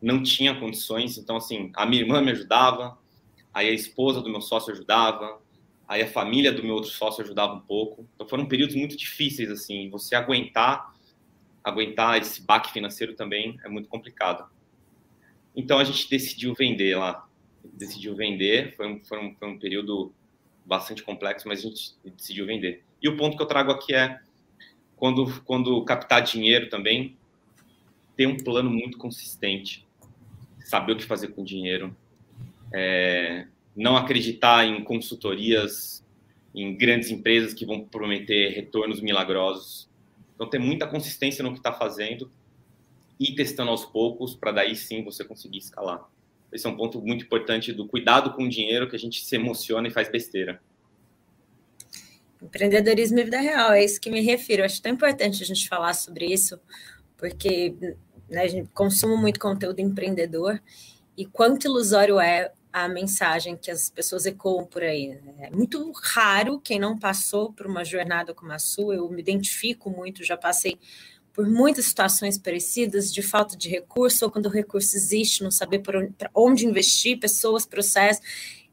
[0.01, 1.17] não tinha condições.
[1.17, 2.97] Então assim, a minha irmã me ajudava,
[3.53, 5.39] aí a esposa do meu sócio ajudava,
[5.87, 8.07] aí a família do meu outro sócio ajudava um pouco.
[8.15, 9.89] Então foram períodos muito difíceis assim.
[9.89, 10.94] Você aguentar,
[11.65, 14.49] aguentar esse baque financeiro também é muito complicado.
[15.55, 17.27] Então a gente decidiu vender lá
[17.73, 18.75] decidiu vender.
[18.75, 20.13] Foi um, foi um, foi um período
[20.65, 22.83] bastante complexo, mas a gente decidiu vender.
[23.01, 24.19] E o ponto que eu trago aqui é
[24.95, 27.15] quando, quando captar dinheiro também,
[28.15, 29.85] ter um plano muito consistente,
[30.59, 31.95] saber o que fazer com o dinheiro,
[32.73, 36.03] é, não acreditar em consultorias,
[36.53, 39.89] em grandes empresas que vão prometer retornos milagrosos.
[40.35, 42.31] Então, ter muita consistência no que está fazendo
[43.19, 46.05] e testando aos poucos para daí sim você conseguir escalar.
[46.51, 49.35] Esse é um ponto muito importante do cuidado com o dinheiro, que a gente se
[49.35, 50.61] emociona e faz besteira.
[52.41, 54.61] Empreendedorismo e vida real, é isso que me refiro.
[54.61, 56.59] Eu acho tão importante a gente falar sobre isso,
[57.17, 57.73] porque
[58.29, 60.61] né, a gente consome muito conteúdo empreendedor
[61.17, 65.07] e quanto ilusório é a mensagem que as pessoas ecoam por aí.
[65.07, 65.47] Né?
[65.47, 69.89] É muito raro quem não passou por uma jornada como a sua, eu me identifico
[69.89, 70.77] muito, já passei
[71.31, 75.79] por muitas situações parecidas de falta de recurso, ou quando o recurso existe, não saber
[75.79, 78.21] por onde, onde investir, pessoas, processos,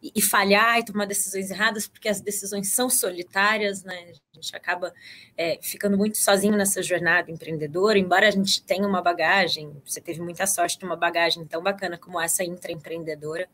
[0.03, 3.95] e, e, falhar e tomar decisões erradas, porque as decisões são solitárias, né?
[4.33, 4.93] A gente acaba
[5.37, 10.21] é, ficando muito sozinho nessa jornada empreendedora, embora a gente tenha uma bagagem, você teve
[10.21, 13.49] muita sorte de uma bagagem tão bacana como essa intraempreendedora,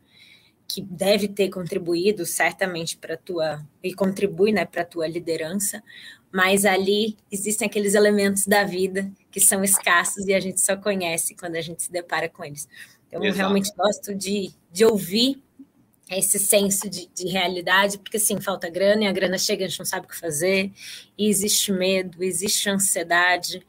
[0.69, 5.83] que deve ter contribuído certamente para a tua, e contribui né, para a tua liderança,
[6.31, 11.35] mas ali existem aqueles elementos da vida que são escassos e a gente só conhece
[11.35, 12.69] quando a gente se depara com eles.
[13.07, 15.41] Então, eu realmente gosto de, de ouvir
[16.11, 19.79] esse senso de, de, realidade, porque assim, falta grana e a grana chega, a gente
[19.79, 20.71] não sabe o que fazer,
[21.17, 23.65] e existe medo, existe ansiedade,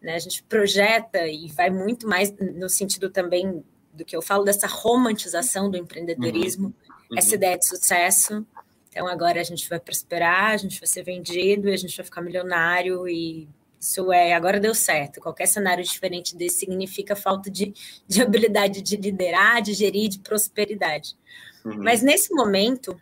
[0.00, 0.14] né?
[0.14, 4.66] A gente projeta e vai muito mais no sentido também do que eu falo dessa
[4.66, 6.74] romantização do empreendedorismo, uhum.
[7.10, 7.18] Uhum.
[7.18, 8.46] essa ideia de sucesso,
[8.88, 12.04] então agora a gente vai prosperar, a gente vai ser vendido e a gente vai
[12.04, 13.48] ficar milionário e
[13.80, 15.20] isso é, agora deu certo.
[15.20, 17.74] Qualquer cenário diferente desse significa falta de,
[18.08, 21.16] de habilidade de liderar, de gerir, de prosperidade.
[21.64, 21.82] Uhum.
[21.82, 22.98] Mas nesse momento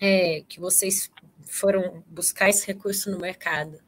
[0.00, 1.10] é, que vocês
[1.44, 3.78] foram buscar esse recurso no mercado,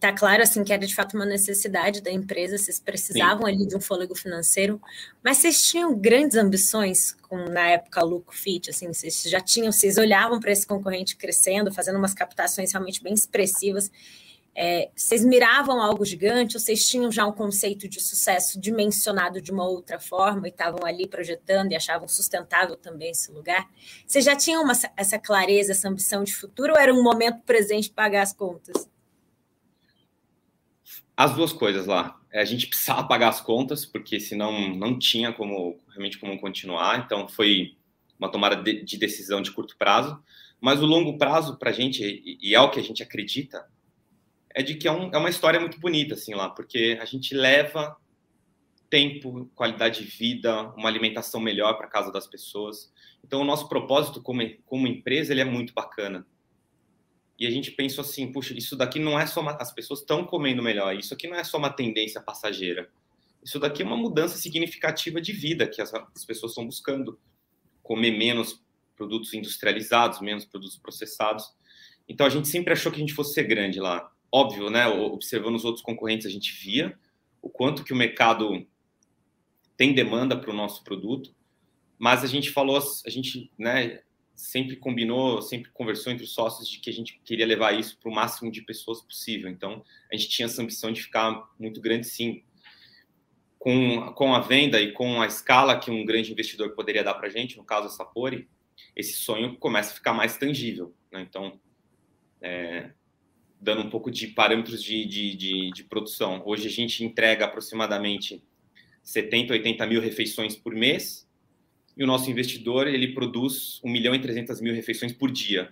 [0.00, 3.52] tá claro assim que era de fato uma necessidade da empresa, vocês precisavam Sim.
[3.52, 4.80] ali de um fôlego financeiro,
[5.22, 9.98] mas vocês tinham grandes ambições com na época Luco Fit, assim, vocês já tinham, vocês
[9.98, 13.90] olhavam para esse concorrente crescendo, fazendo umas captações realmente bem expressivas.
[14.52, 19.52] É, vocês miravam algo gigante ou vocês tinham já um conceito de sucesso dimensionado de
[19.52, 23.68] uma outra forma e estavam ali projetando e achavam sustentável também esse lugar?
[24.04, 27.84] Vocês já tinham uma, essa clareza, essa ambição de futuro ou era um momento presente
[27.84, 28.89] de pagar as contas?
[31.20, 32.18] As duas coisas lá.
[32.32, 37.04] É, a gente precisava pagar as contas, porque senão não tinha como realmente como continuar.
[37.04, 37.76] Então foi
[38.18, 40.18] uma tomada de, de decisão de curto prazo.
[40.58, 42.02] Mas o longo prazo para a gente,
[42.40, 43.68] e, é o que a gente acredita,
[44.54, 47.34] é de que é, um, é, uma história muito bonita, assim, lá, porque a gente
[47.34, 47.94] leva
[48.88, 52.90] tempo, qualidade de vida, uma alimentação melhor para casa das pessoas.
[53.22, 56.26] Então, o nosso propósito como, como empresa ele é muito bacana.
[57.40, 60.26] E a gente pensa assim, puxa, isso daqui não é só uma, as pessoas estão
[60.26, 62.90] comendo melhor, isso aqui não é só uma tendência passageira.
[63.42, 67.18] Isso daqui é uma mudança significativa de vida que as, as pessoas estão buscando.
[67.82, 68.62] Comer menos
[68.94, 71.50] produtos industrializados, menos produtos processados.
[72.06, 74.12] Então a gente sempre achou que a gente fosse ser grande lá.
[74.30, 74.86] Óbvio, né?
[74.86, 76.96] Observando os outros concorrentes, a gente via
[77.40, 78.66] o quanto que o mercado
[79.78, 81.34] tem demanda para o nosso produto,
[81.98, 84.02] mas a gente falou, a gente, né,
[84.40, 88.10] sempre combinou, sempre conversou entre os sócios de que a gente queria levar isso para
[88.10, 89.50] o máximo de pessoas possível.
[89.50, 92.42] Então, a gente tinha essa ambição de ficar muito grande, sim.
[93.58, 97.28] Com, com a venda e com a escala que um grande investidor poderia dar para
[97.28, 98.48] a gente, no caso a Sapori,
[98.96, 100.94] esse sonho começa a ficar mais tangível.
[101.12, 101.20] Né?
[101.20, 101.60] Então,
[102.40, 102.90] é,
[103.60, 106.42] dando um pouco de parâmetros de, de, de, de, produção.
[106.46, 108.42] Hoje a gente entrega aproximadamente
[109.02, 111.28] 70, 80 mil refeições por mês
[112.00, 115.70] e o nosso investidor ele produz 1 milhão e 300 mil refeições por dia,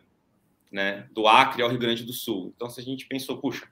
[0.70, 1.08] né?
[1.10, 2.52] do Acre ao Rio Grande do Sul.
[2.54, 3.66] Então, se a gente pensou, puxa,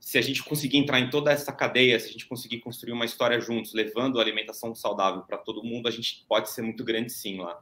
[0.00, 3.04] se a gente conseguir entrar em toda essa cadeia, se a gente conseguir construir uma
[3.04, 7.38] história juntos, levando alimentação saudável para todo mundo, a gente pode ser muito grande sim
[7.38, 7.56] lá.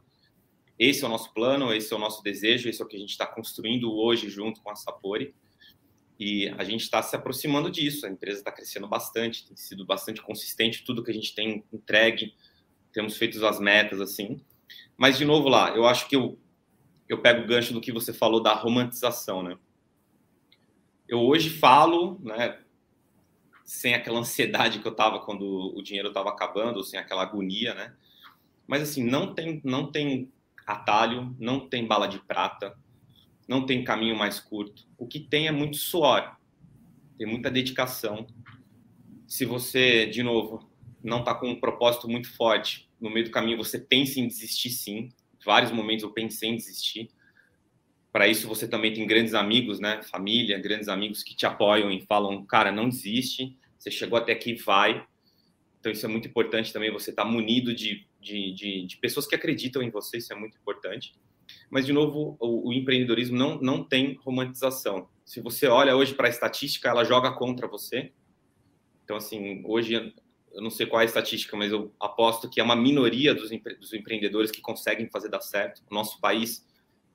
[0.78, 3.00] Esse é o nosso plano, esse é o nosso desejo, esse é o que a
[3.00, 5.34] gente está construindo hoje junto com a Sapori.
[6.18, 8.06] E a gente está se aproximando disso.
[8.06, 12.32] A empresa está crescendo bastante, tem sido bastante consistente tudo que a gente tem entregue,
[12.94, 14.40] temos feito as metas assim.
[14.96, 16.38] Mas de novo lá, eu acho que eu
[17.06, 19.58] eu pego o gancho do que você falou da romantização, né?
[21.06, 22.58] Eu hoje falo, né,
[23.62, 27.94] sem aquela ansiedade que eu tava quando o dinheiro estava acabando, sem aquela agonia, né?
[28.66, 30.32] Mas assim, não tem não tem
[30.66, 32.74] atalho, não tem bala de prata,
[33.46, 34.86] não tem caminho mais curto.
[34.96, 36.36] O que tem é muito suor,
[37.18, 38.26] tem muita dedicação.
[39.26, 40.70] Se você, de novo,
[41.02, 44.70] não está com um propósito muito forte, no meio do caminho você pensa em desistir
[44.70, 45.08] sim.
[45.44, 47.10] Vários momentos eu pensei em desistir.
[48.12, 50.02] Para isso você também tem grandes amigos, né?
[50.02, 53.56] Família, grandes amigos que te apoiam e falam, cara, não desiste.
[53.78, 55.06] Você chegou até aqui, vai.
[55.80, 56.90] Então isso é muito importante também.
[56.92, 60.36] Você estar tá munido de de, de, de, pessoas que acreditam em você, isso é
[60.36, 61.14] muito importante.
[61.70, 65.08] Mas, de novo, o, o empreendedorismo não, não tem romantização.
[65.26, 68.12] Se você olha hoje para a estatística, ela joga contra você.
[69.04, 70.14] Então, assim, hoje,
[70.54, 73.50] eu não sei qual é a estatística, mas eu aposto que é uma minoria dos,
[73.50, 75.82] empre dos empreendedores que conseguem fazer dar certo.
[75.90, 76.64] O nosso país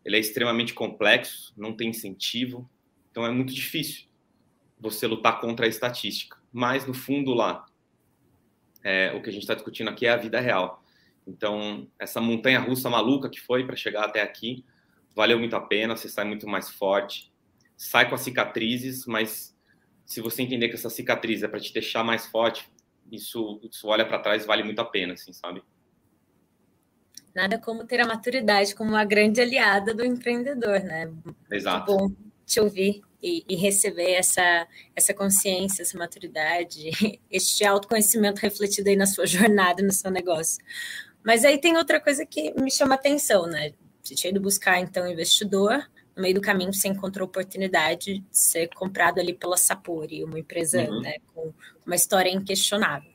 [0.04, 2.70] ele é extremamente complexo, não tem incentivo,
[3.12, 4.08] então é muito difícil
[4.80, 6.38] você lutar contra a estatística.
[6.52, 7.66] Mas, no fundo, lá,
[8.84, 10.84] é, o que a gente está discutindo aqui é a vida real.
[11.28, 14.66] Então, essa montanha russa maluca que foi para chegar até aqui,
[15.14, 17.32] valeu muito a pena, você sai muito mais forte,
[17.78, 19.56] sai com as cicatrizes, mas
[20.06, 22.70] se você entender que essa cicatriz é para te deixar mais forte,
[23.12, 25.64] isso, isso olha para trás vale muito a pena, assim, sabe?
[27.34, 31.12] Nada como ter a maturidade como uma grande aliada do empreendedor, né?
[31.52, 31.92] Exato.
[31.92, 36.90] Muito bom te ouvir e, e, receber essa, essa consciência, essa maturidade,
[37.30, 40.64] este autoconhecimento refletido aí na sua jornada, no seu negócio.
[41.24, 43.74] Mas aí tem outra coisa que me chama atenção, né?
[44.02, 45.88] Você tinha ido buscar, então, investidor,
[46.20, 50.82] no meio do caminho você encontrou oportunidade de ser comprado ali pela Sapori, uma empresa
[50.82, 51.02] uhum.
[51.02, 51.54] né, com
[51.86, 53.10] uma história inquestionável.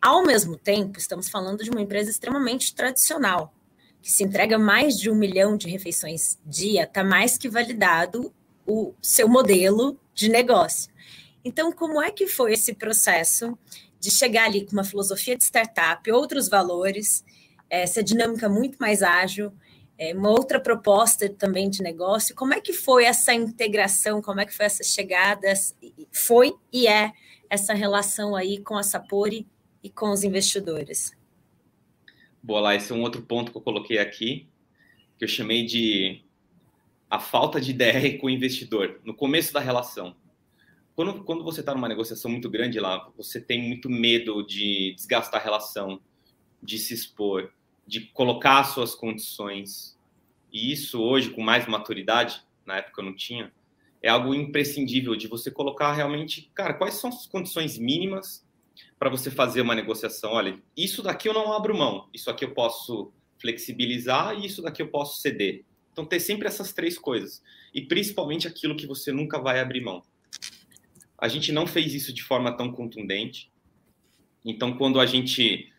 [0.00, 3.52] Ao mesmo tempo, estamos falando de uma empresa extremamente tradicional,
[4.00, 8.32] que se entrega mais de um milhão de refeições dia, está mais que validado
[8.66, 10.90] o seu modelo de negócio.
[11.44, 13.58] Então, como é que foi esse processo
[13.98, 17.22] de chegar ali com uma filosofia de startup, outros valores,
[17.68, 19.52] essa dinâmica muito mais ágil,
[20.00, 22.34] é, uma outra proposta também de negócio.
[22.34, 24.22] Como é que foi essa integração?
[24.22, 25.52] Como é que foi essa chegada?
[26.10, 27.12] Foi e é
[27.50, 29.46] essa relação aí com a Sapori
[29.82, 31.12] e com os investidores?
[32.42, 34.48] Boa, lá, esse é um outro ponto que eu coloquei aqui,
[35.18, 36.24] que eu chamei de
[37.10, 40.16] a falta de ideia com o investidor, no começo da relação
[41.00, 45.40] quando, quando você está numa negociação muito grande lá, você tem muito medo de desgastar
[45.40, 45.98] a relação,
[46.62, 47.50] de se expor,
[47.86, 49.98] de colocar suas condições.
[50.52, 53.52] E isso hoje, com mais maturidade, na época eu não tinha,
[54.02, 58.46] é algo imprescindível de você colocar realmente, cara, quais são as condições mínimas
[58.98, 60.32] para você fazer uma negociação?
[60.32, 64.82] Olha, isso daqui eu não abro mão, isso aqui eu posso flexibilizar e isso daqui
[64.82, 65.64] eu posso ceder.
[65.92, 67.42] Então, ter sempre essas três coisas.
[67.74, 70.02] E principalmente aquilo que você nunca vai abrir mão.
[71.18, 73.50] A gente não fez isso de forma tão contundente.
[74.44, 75.70] Então, quando a gente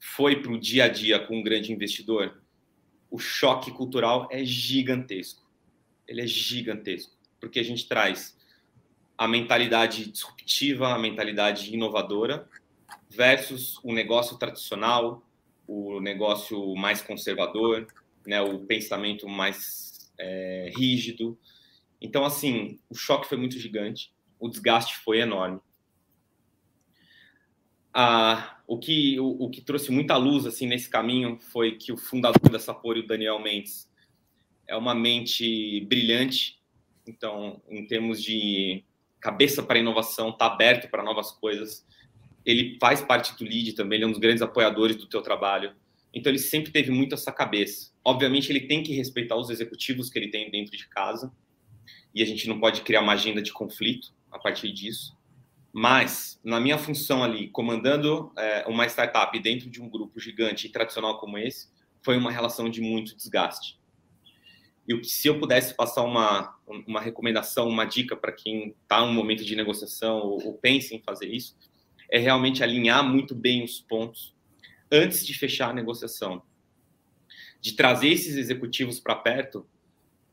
[0.00, 2.42] foi para o dia a dia com um grande investidor,
[3.10, 5.46] o choque cultural é gigantesco.
[6.08, 8.36] Ele é gigantesco, porque a gente traz
[9.18, 12.48] a mentalidade disruptiva, a mentalidade inovadora,
[13.10, 15.22] versus o negócio tradicional,
[15.66, 17.86] o negócio mais conservador,
[18.26, 21.38] né, o pensamento mais é, rígido.
[22.00, 25.60] Então, assim, o choque foi muito gigante, o desgaste foi enorme.
[27.92, 31.96] Ah, o, que, o, o, que trouxe muita luz assim nesse caminho foi que o
[31.96, 33.90] fundador da Sapori, o Daniel Mendes,
[34.66, 36.60] é uma mente brilhante.
[37.06, 38.84] Então, em termos de
[39.18, 41.84] cabeça para inovação, está aberto para novas coisas.
[42.46, 45.74] Ele faz parte do LEAD também, ele é um dos grandes apoiadores do teu trabalho.
[46.14, 47.92] Então, ele sempre teve muito essa cabeça.
[48.04, 51.32] Obviamente, ele tem que respeitar os executivos que ele tem dentro de casa,
[52.14, 55.16] e a gente não pode criar uma agenda de conflito a partir disso.
[55.72, 60.70] Mas, na minha função ali, comandando é, uma startup dentro de um grupo gigante e
[60.70, 61.68] tradicional como esse,
[62.02, 63.78] foi uma relação de muito desgaste.
[64.88, 66.56] E se eu pudesse passar uma,
[66.86, 70.94] uma recomendação, uma dica para quem está em um momento de negociação ou, ou pensa
[70.94, 71.56] em fazer isso,
[72.10, 74.34] é realmente alinhar muito bem os pontos
[74.90, 76.42] antes de fechar a negociação.
[77.60, 79.64] De trazer esses executivos para perto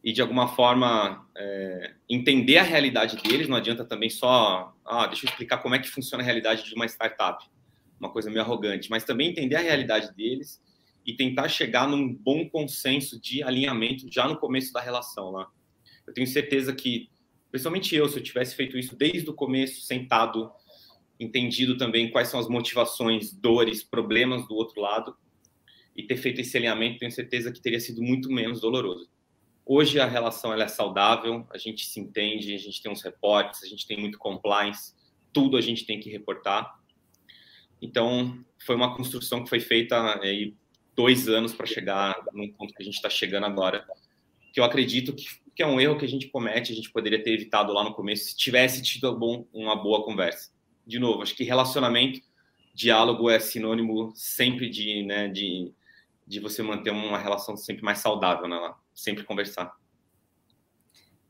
[0.08, 3.50] e de alguma forma é, entender a realidade deles.
[3.50, 6.74] Não adianta também só, ah, deixa eu explicar como é que funciona a realidade de
[6.76, 7.46] uma startup,
[8.00, 10.64] uma coisa meio arrogante, mas também entender a realidade deles
[11.06, 15.46] e tentar chegar num bom consenso de alinhamento já no começo da relação lá.
[16.08, 17.10] Eu tenho certeza que,
[17.52, 20.50] principalmente eu, se eu tivesse feito isso desde o começo, sentado,
[21.20, 25.14] entendido também quais são as motivações, dores, problemas do outro lado
[25.94, 29.17] e ter feito esse alinhamento, tenho certeza que teria sido muito menos doloroso.
[29.70, 33.62] Hoje a relação ela é saudável, a gente se entende, a gente tem uns reportes,
[33.62, 34.96] a gente tem muito compliance,
[35.34, 36.80] tudo a gente tem que reportar.
[37.82, 40.56] Então, foi uma construção que foi feita aí
[40.96, 43.86] dois anos para chegar no ponto que a gente está chegando agora,
[44.54, 47.22] que eu acredito que, que, é um erro que a gente comete, a gente poderia
[47.22, 50.50] ter evitado lá no começo se tivesse tido bom, uma boa conversa.
[50.86, 52.22] De novo, acho que relacionamento,
[52.74, 55.74] diálogo é sinônimo sempre de, né, de,
[56.26, 59.72] de você manter uma relação sempre mais saudável, né, lá sempre conversar.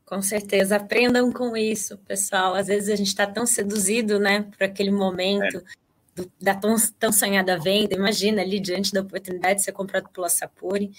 [0.06, 2.54] Com certeza, aprendam com isso, pessoal.
[2.54, 5.62] Às vezes a gente está tão seduzido, né, por aquele momento é.
[6.14, 7.94] do, da tão, tão sonhada venda.
[7.94, 10.90] Imagina ali diante da oportunidade de ser comprado pela Sapori,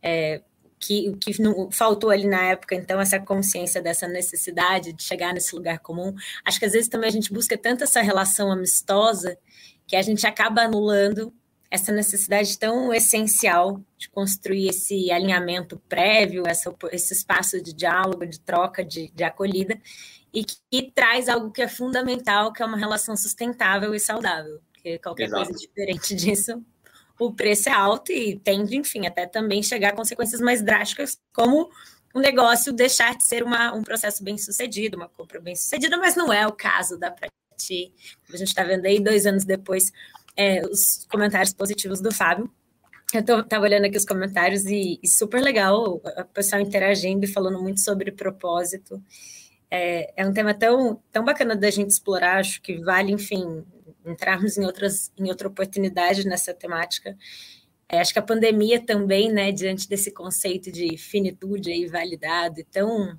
[0.00, 0.40] é,
[0.78, 5.34] que o que não, faltou ali na época, então, essa consciência dessa necessidade de chegar
[5.34, 6.14] nesse lugar comum.
[6.44, 9.36] Acho que às vezes também a gente busca tanto essa relação amistosa
[9.84, 11.34] que a gente acaba anulando
[11.74, 18.38] essa necessidade tão essencial de construir esse alinhamento prévio, essa, esse espaço de diálogo, de
[18.38, 19.76] troca, de, de acolhida,
[20.32, 24.60] e que, que, traz algo que é fundamental, que é uma relação sustentável e saudável.
[24.72, 25.46] Porque qualquer Exato.
[25.46, 26.64] coisa diferente disso,
[27.18, 31.68] o preço é alto e tende, enfim, até também chegar a consequências mais drásticas, como
[32.14, 36.14] um negócio deixar de ser uma, um processo bem sucedido, uma compra bem sucedida, mas
[36.14, 37.92] não é o caso da Prati.
[38.32, 39.90] A gente está vendo aí dois anos depois
[40.36, 42.50] é, os comentários positivos do Fábio.
[43.12, 47.62] Eu estava olhando aqui os comentários e, e, super legal o pessoal interagindo e falando
[47.62, 49.00] muito sobre propósito.
[49.70, 53.64] É, é, um tema tão, tão bacana da gente explorar, acho que vale, enfim,
[54.04, 57.16] entrarmos em, outras, em outra oportunidade nessa temática.
[57.88, 62.64] É, acho que a pandemia também, né, diante desse conceito de finitude aí validado e
[62.64, 63.18] tão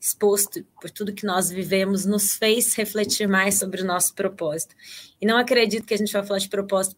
[0.00, 4.74] exposto por tudo que nós vivemos, nos fez refletir mais sobre o nosso propósito.
[5.20, 6.96] E não acredito que a gente vai falar de propósito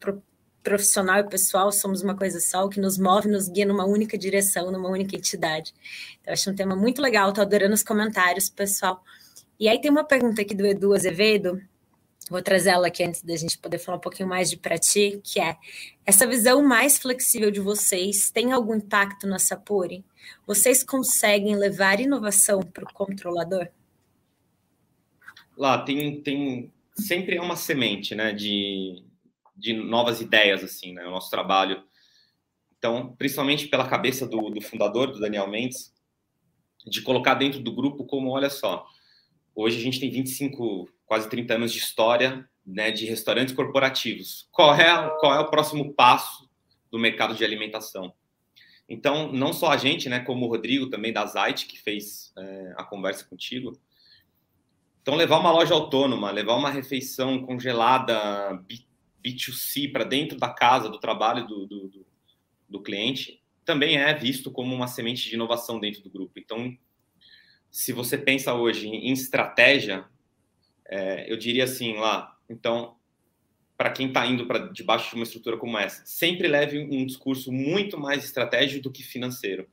[0.62, 4.18] profissional e pessoal, somos uma coisa só, o que nos move, nos guia numa única
[4.18, 5.72] direção, numa única entidade.
[6.20, 9.02] Então, acho um tema muito legal, estou adorando os comentários, pessoal.
[9.58, 11.60] E aí tem uma pergunta aqui do Edu Azevedo,
[12.30, 15.20] vou trazer ela aqui antes da gente poder falar um pouquinho mais de para ti,
[15.24, 15.56] que é
[16.06, 20.04] essa visão mais flexível de vocês tem algum impacto na Sapori?
[20.46, 23.68] Vocês conseguem levar inovação para o controlador?
[25.56, 29.02] Lá tem, tem sempre é uma semente, né, de,
[29.56, 31.82] de novas ideias assim, né, o nosso trabalho.
[32.78, 35.92] Então, principalmente pela cabeça do, do fundador, do Daniel Mendes,
[36.86, 38.86] de colocar dentro do grupo como, olha só,
[39.54, 44.48] hoje a gente tem 25, quase 30 anos de história, né, de restaurantes corporativos.
[44.50, 46.48] Qual é, qual é o próximo passo
[46.90, 48.14] do mercado de alimentação?
[48.90, 52.74] Então, não só a gente, né, como o Rodrigo também da Zite, que fez é,
[52.76, 53.80] a conversa contigo.
[55.00, 58.60] Então, levar uma loja autônoma, levar uma refeição congelada
[59.24, 62.06] B2C para dentro da casa, do trabalho do, do, do,
[62.68, 66.32] do cliente, também é visto como uma semente de inovação dentro do grupo.
[66.40, 66.76] Então,
[67.70, 70.04] se você pensa hoje em estratégia,
[70.84, 72.96] é, eu diria assim lá, então
[73.80, 77.50] para quem está indo para debaixo de uma estrutura como essa, sempre leve um discurso
[77.50, 79.66] muito mais estratégico do que financeiro.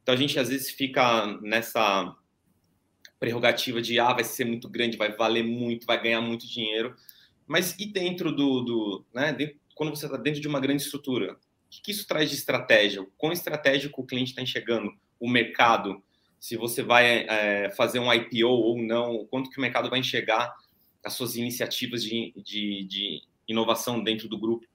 [0.00, 2.14] Então a gente às vezes fica nessa
[3.18, 6.94] prerrogativa de ah, vai ser muito grande, vai valer muito, vai ganhar muito dinheiro,
[7.44, 11.32] Mas e dentro do, do né, dentro, quando você está dentro de uma grande estrutura,
[11.32, 11.38] o
[11.70, 13.04] que, que isso traz de estratégia?
[13.18, 16.00] Quão estratégico o cliente está enxergando o mercado?
[16.38, 20.54] Se você vai é, fazer um IPO ou não, quanto que o mercado vai enxergar
[21.02, 24.66] as suas iniciativas de, de, de inovação dentro do grupo?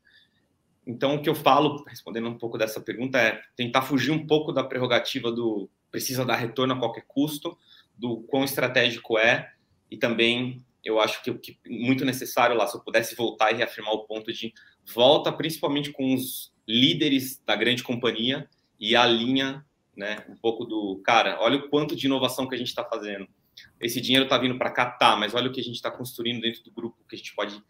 [0.86, 4.52] Então, o que eu falo, respondendo um pouco dessa pergunta, é tentar fugir um pouco
[4.52, 7.58] da prerrogativa do precisa dar retorno a qualquer custo,
[7.98, 9.54] do quão estratégico é,
[9.90, 13.56] e também eu acho que o que muito necessário lá, se eu pudesse voltar e
[13.56, 14.54] reafirmar o ponto de
[14.94, 18.48] volta, principalmente com os líderes da grande companhia
[18.80, 19.66] e alinha,
[19.96, 23.28] né, um pouco do cara, olha o quanto de inovação que a gente está fazendo.
[23.80, 26.42] Esse dinheiro está vindo para cá, tá, mas olha o que a gente está construindo
[26.42, 27.64] dentro do grupo, que a gente pode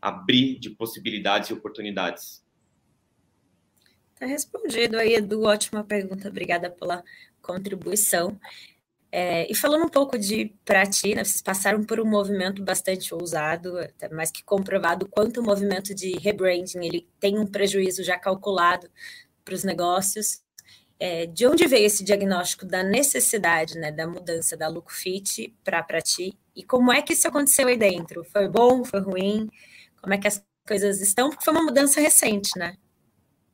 [0.00, 2.44] abrir de possibilidades e oportunidades.
[4.14, 5.44] Está respondido aí, Edu.
[5.44, 6.28] Ótima pergunta.
[6.28, 7.02] Obrigada pela
[7.40, 8.38] contribuição.
[9.12, 13.12] É, e falando um pouco de para ti, né, vocês passaram por um movimento bastante
[13.12, 18.16] ousado, até mais que comprovado, quanto o movimento de rebranding ele tem um prejuízo já
[18.16, 18.88] calculado
[19.44, 20.42] para os negócios.
[20.98, 26.38] É, de onde veio esse diagnóstico da necessidade né, da mudança da Lucfit para ti?
[26.54, 28.22] E como é que isso aconteceu aí dentro?
[28.24, 28.84] Foi bom?
[28.84, 29.48] Foi ruim?
[30.00, 31.30] Como é que as coisas estão?
[31.30, 32.76] Porque foi uma mudança recente, né?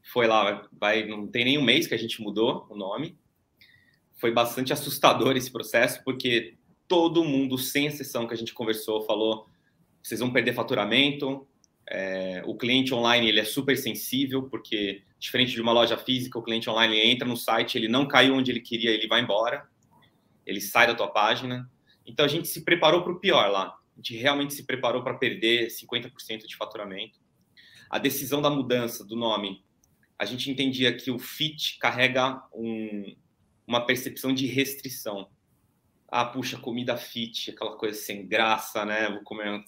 [0.03, 3.19] Foi lá, vai, não tem nem um mês que a gente mudou o nome
[4.17, 6.55] foi bastante assustador esse processo, porque
[6.89, 9.47] todo mundo, sem exceção que a gente conversou, falou:
[10.03, 11.47] vocês vão perder faturamento.
[11.89, 16.43] É, o cliente online ele é super sensível, porque diferente de uma loja física, o
[16.43, 19.69] cliente online entra no site, ele não caiu onde ele queria, ele vai embora,
[20.45, 21.71] ele sai da tua página.
[22.05, 23.77] Então a gente se preparou para o pior lá.
[23.97, 27.19] A gente realmente se preparou para perder 50% de faturamento.
[27.89, 29.65] A decisão da mudança do nome,
[30.19, 33.17] a gente entendia que o fit carrega um,
[33.67, 35.31] uma percepção de restrição.
[36.09, 39.09] Ah, puxa, comida fit, aquela coisa sem graça, né?
[39.09, 39.65] Vou comer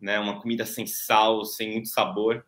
[0.00, 2.44] né, uma comida sem sal, sem muito sabor.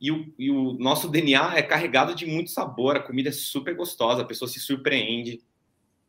[0.00, 3.76] E o, e o, nosso DNA é carregado de muito sabor, a comida é super
[3.76, 5.42] gostosa, a pessoa se surpreende.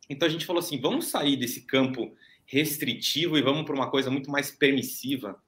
[0.09, 2.15] Então a gente falou assim: vamos sair desse campo
[2.45, 5.41] restritivo e vamos para uma coisa muito mais permissiva,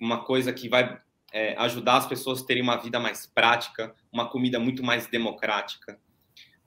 [0.00, 1.00] uma coisa que vai
[1.32, 5.98] é, ajudar as pessoas a terem uma vida mais prática, uma comida muito mais democrática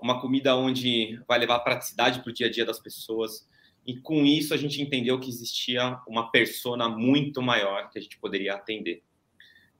[0.01, 3.47] uma comida onde vai levar praticidade para o dia a dia das pessoas.
[3.85, 8.17] E com isso a gente entendeu que existia uma persona muito maior que a gente
[8.17, 9.03] poderia atender.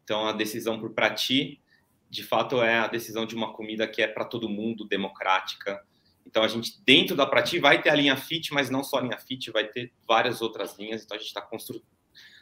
[0.04, 1.60] Então a decisão por Prati,
[2.10, 5.84] de fato, é a decisão de uma comida que é para todo mundo, democrática.
[6.32, 9.02] Então a gente dentro da Prati vai ter a linha Fit, mas não só a
[9.02, 11.04] linha Fit, vai ter várias outras linhas.
[11.04, 11.84] Então a gente está constru...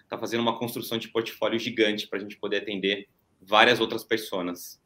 [0.08, 3.10] tá fazendo uma construção de portfólio gigante para a gente poder atender
[3.42, 4.80] várias outras pessoas.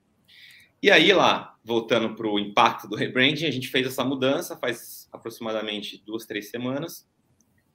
[0.81, 5.09] E aí, lá, voltando para o impacto do rebranding, a gente fez essa mudança faz
[5.11, 7.05] aproximadamente duas, três semanas.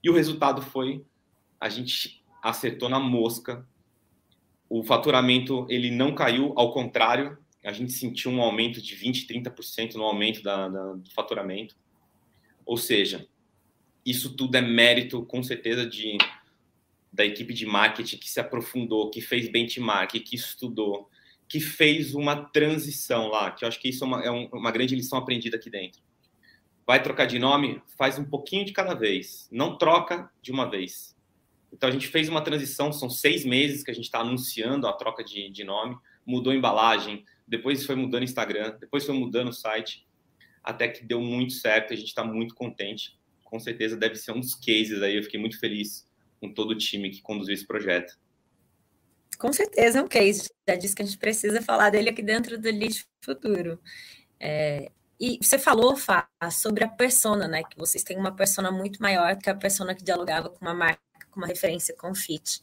[0.03, 1.05] E o resultado foi:
[1.61, 3.67] a gente acertou na mosca.
[4.67, 9.95] O faturamento ele não caiu, ao contrário, a gente sentiu um aumento de 20%, 30%
[9.95, 11.77] no aumento da, da, do faturamento.
[12.65, 13.27] Ou seja,
[14.05, 16.17] isso tudo é mérito, com certeza, de,
[17.13, 21.11] da equipe de marketing que se aprofundou, que fez benchmark, que estudou,
[21.49, 24.95] que fez uma transição lá, que eu acho que isso é uma, é uma grande
[24.95, 26.01] lição aprendida aqui dentro.
[26.87, 27.83] Vai trocar de nome?
[27.97, 31.17] Faz um pouquinho de cada vez, não troca de uma vez.
[31.73, 34.93] Então a gente fez uma transição, são seis meses que a gente está anunciando a
[34.93, 35.97] troca de, de nome,
[36.29, 40.07] mudou a embalagem, depois foi mudando o Instagram, depois foi mudando o site,
[40.63, 43.19] até que deu muito certo, a gente está muito contente.
[43.43, 46.07] Com certeza deve ser um dos cases aí, eu fiquei muito feliz
[46.39, 48.19] com todo o time que conduziu esse projeto.
[49.39, 50.51] Com certeza é um case.
[50.69, 53.81] Já disse que a gente precisa falar dele aqui dentro do Lead Futuro.
[54.39, 57.63] É, e você falou, Fá, sobre a persona, né?
[57.63, 61.01] Que vocês têm uma persona muito maior que a persona que dialogava com uma marca,
[61.31, 62.61] com uma referência com o Fit.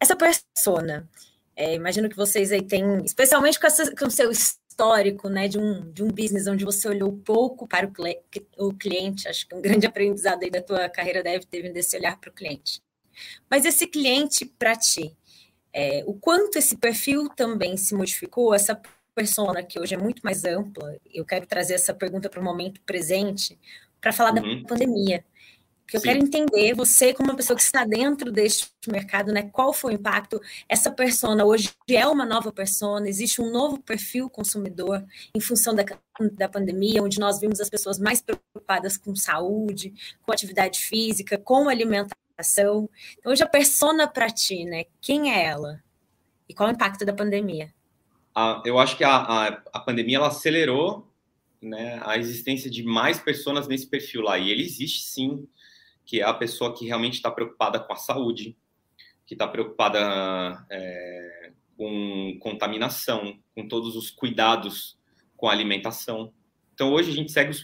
[0.00, 1.08] Essa persona,
[1.58, 5.58] é, imagino que vocês aí têm, especialmente com, essa, com o seu histórico, né, de
[5.58, 7.90] um, de um business onde você olhou pouco para
[8.56, 11.96] o, cliente, acho que um grande aprendizado aí da tua carreira deve ter vindo desse
[11.96, 12.80] olhar para o cliente.
[13.50, 15.16] Mas esse cliente para ti,
[15.72, 18.80] é, o quanto esse perfil também se modificou, essa
[19.12, 22.80] persona que hoje é muito mais ampla, eu quero trazer essa pergunta para o momento
[22.82, 23.58] presente,
[24.00, 24.62] para falar uhum.
[24.62, 25.24] da pandemia.
[25.88, 26.08] Porque eu Sim.
[26.08, 29.96] quero entender, você como uma pessoa que está dentro deste mercado, né, qual foi o
[29.96, 30.38] impacto?
[30.68, 35.02] Essa persona hoje é uma nova persona, existe um novo perfil consumidor
[35.34, 35.86] em função da,
[36.32, 39.94] da pandemia, onde nós vimos as pessoas mais preocupadas com saúde,
[40.26, 42.18] com atividade física, com alimentação,
[43.18, 44.84] então, hoje a persona para ti, né?
[45.00, 45.82] Quem é ela?
[46.46, 47.72] E qual é o impacto da pandemia?
[48.34, 51.08] Ah, eu acho que a, a, a, pandemia ela acelerou
[51.60, 54.38] né, a existência de mais pessoas nesse perfil lá.
[54.38, 55.48] E ele existe sim,
[56.08, 58.56] que é a pessoa que realmente está preocupada com a saúde,
[59.26, 64.98] que está preocupada é, com contaminação, com todos os cuidados
[65.36, 66.32] com a alimentação.
[66.72, 67.54] Então, hoje a gente segue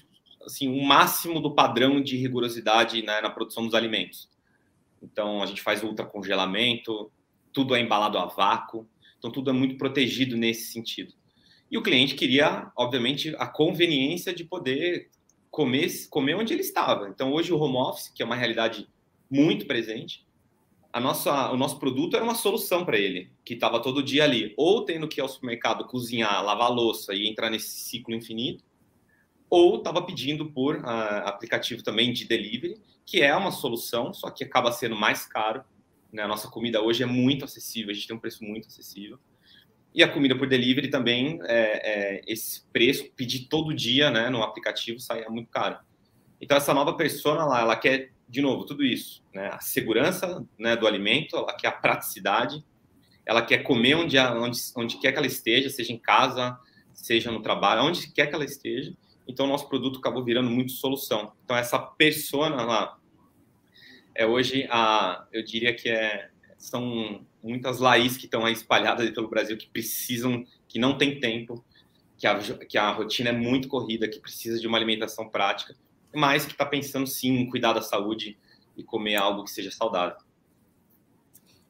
[0.44, 4.28] assim, o máximo do padrão de rigorosidade né, na produção dos alimentos.
[5.02, 7.10] Então, a gente faz ultracongelamento,
[7.50, 8.86] tudo é embalado a vácuo,
[9.16, 11.14] então tudo é muito protegido nesse sentido.
[11.70, 15.08] E o cliente queria, obviamente, a conveniência de poder
[15.54, 17.08] comer, comer onde ele estava.
[17.08, 18.88] Então, hoje o home office, que é uma realidade
[19.30, 20.26] muito presente,
[20.92, 24.52] a nossa, o nosso produto era uma solução para ele, que estava todo dia ali,
[24.56, 28.64] ou tendo que ir ao supermercado cozinhar, lavar louça e entrar nesse ciclo infinito,
[29.48, 32.76] ou estava pedindo por uh, aplicativo também de delivery,
[33.06, 35.62] que é uma solução, só que acaba sendo mais caro.
[36.12, 36.24] Né?
[36.24, 39.20] A nossa comida hoje é muito acessível, a gente tem um preço muito acessível.
[39.94, 44.42] E a comida por delivery também, é, é, esse preço, pedir todo dia né, no
[44.42, 45.78] aplicativo, sai muito caro.
[46.40, 49.50] Então, essa nova persona lá, ela quer de novo, tudo isso, né?
[49.52, 52.64] A segurança né, do alimento, ela quer a praticidade,
[53.24, 56.58] ela quer comer onde, onde, onde quer que ela esteja, seja em casa,
[56.92, 58.94] seja no trabalho, onde quer que ela esteja.
[59.26, 61.32] Então, nosso produto acabou virando muito solução.
[61.44, 62.98] Então, essa persona lá,
[64.14, 69.28] é hoje, a, eu diria que é, são muitas Laís que estão aí espalhadas pelo
[69.28, 71.64] Brasil que precisam, que não tem tempo,
[72.16, 75.76] que a, que a rotina é muito corrida, que precisa de uma alimentação prática
[76.14, 78.38] mas que está pensando sim em cuidar da saúde
[78.76, 80.16] e comer algo que seja saudável.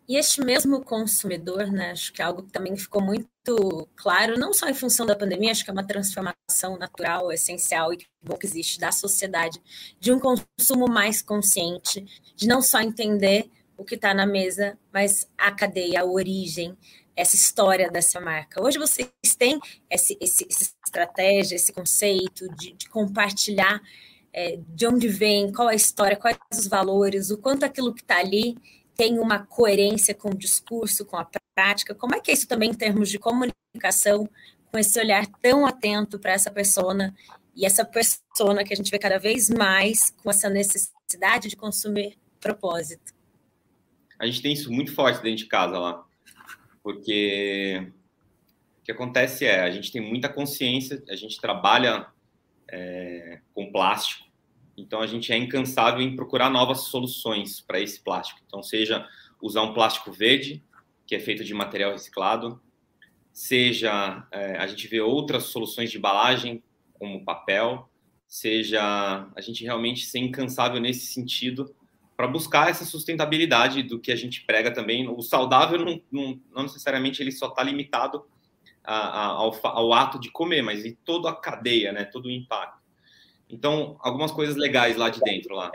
[0.07, 4.53] E este mesmo consumidor, né, acho que é algo que também ficou muito claro, não
[4.53, 8.37] só em função da pandemia, acho que é uma transformação natural, essencial e que bom
[8.37, 9.63] que existe da sociedade,
[9.99, 12.05] de um consumo mais consciente,
[12.37, 16.77] de não só entender o que está na mesa, mas a cadeia, a origem,
[17.17, 18.63] essa história dessa marca.
[18.63, 19.09] Hoje vocês
[19.39, 23.81] têm esse, esse, essa estratégia, esse conceito de, de compartilhar
[24.33, 28.19] é, de onde vem, qual a história, quais os valores, o quanto aquilo que está
[28.19, 28.57] ali
[28.97, 31.95] tem uma coerência com o discurso, com a prática.
[31.95, 34.29] Como é que é isso também em termos de comunicação,
[34.71, 37.15] com esse olhar tão atento para essa persona
[37.55, 42.19] e essa persona que a gente vê cada vez mais com essa necessidade de consumir
[42.41, 43.14] propósito?
[44.19, 46.05] A gente tem isso muito forte dentro de casa lá,
[46.83, 47.91] porque
[48.81, 52.07] o que acontece é a gente tem muita consciência, a gente trabalha
[52.71, 54.25] é, com plástico.
[54.77, 58.41] Então a gente é incansável em procurar novas soluções para esse plástico.
[58.47, 59.07] Então seja
[59.41, 60.63] usar um plástico verde
[61.07, 62.61] que é feito de material reciclado,
[63.33, 66.63] seja é, a gente vê outras soluções de embalagem
[66.95, 67.91] como papel,
[68.27, 71.75] seja a gente realmente ser incansável nesse sentido
[72.17, 75.09] para buscar essa sustentabilidade do que a gente prega também.
[75.09, 78.25] O saudável não, não, não necessariamente ele só está limitado
[78.85, 82.05] a, a, ao, ao, ato de comer, mas em toda a cadeia, né?
[82.05, 82.83] Todo o impacto.
[83.51, 85.71] Então, algumas coisas legais lá de dentro, lá.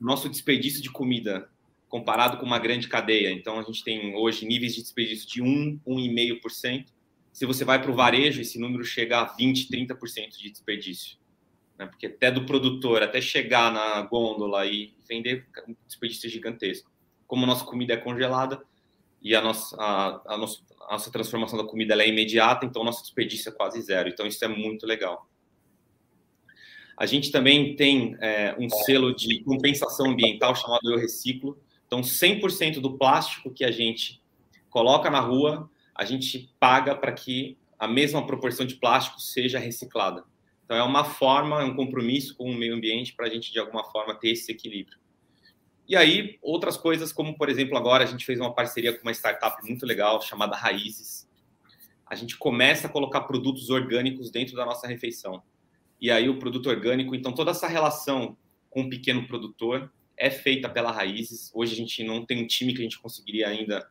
[0.00, 1.48] Nosso desperdício de comida
[1.88, 3.30] comparado com uma grande cadeia.
[3.30, 6.86] Então, a gente tem hoje níveis de desperdício de 1, 1,5%.
[7.32, 11.16] Se você vai para o varejo, esse número chega a 20, 30% de desperdício.
[11.78, 11.86] Né?
[11.86, 16.90] Porque até do produtor, até chegar na gôndola e vender, um desperdício gigantesco.
[17.26, 18.62] Como a nossa comida é congelada
[19.22, 23.02] e a nossa, a, a nossa a nossa transformação da comida é imediata, então nosso
[23.02, 24.08] desperdício é quase zero.
[24.08, 25.28] Então isso é muito legal.
[26.96, 31.58] A gente também tem é, um selo de compensação ambiental chamado Eu Reciclo.
[31.86, 34.22] Então 100% do plástico que a gente
[34.70, 40.24] coloca na rua, a gente paga para que a mesma proporção de plástico seja reciclada.
[40.66, 43.58] Então é uma forma, é um compromisso com o meio ambiente para a gente de
[43.58, 44.98] alguma forma ter esse equilíbrio.
[45.88, 49.12] E aí, outras coisas, como por exemplo, agora a gente fez uma parceria com uma
[49.12, 51.30] startup muito legal chamada Raízes.
[52.04, 55.40] A gente começa a colocar produtos orgânicos dentro da nossa refeição.
[56.00, 58.36] E aí, o produto orgânico, então, toda essa relação
[58.68, 61.52] com o pequeno produtor é feita pela Raízes.
[61.54, 63.86] Hoje a gente não tem um time que a gente conseguiria ainda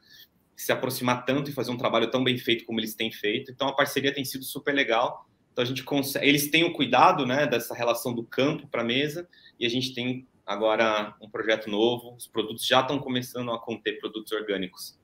[0.56, 3.52] se aproximar tanto e fazer um trabalho tão bem feito como eles têm feito.
[3.52, 5.30] Então, a parceria tem sido super legal.
[5.56, 8.84] Então, a gente consegue, eles têm o cuidado né, dessa relação do campo para a
[8.84, 9.26] mesa
[9.58, 13.98] e a gente tem agora um projeto novo, os produtos já estão começando a conter
[13.98, 15.00] produtos orgânicos.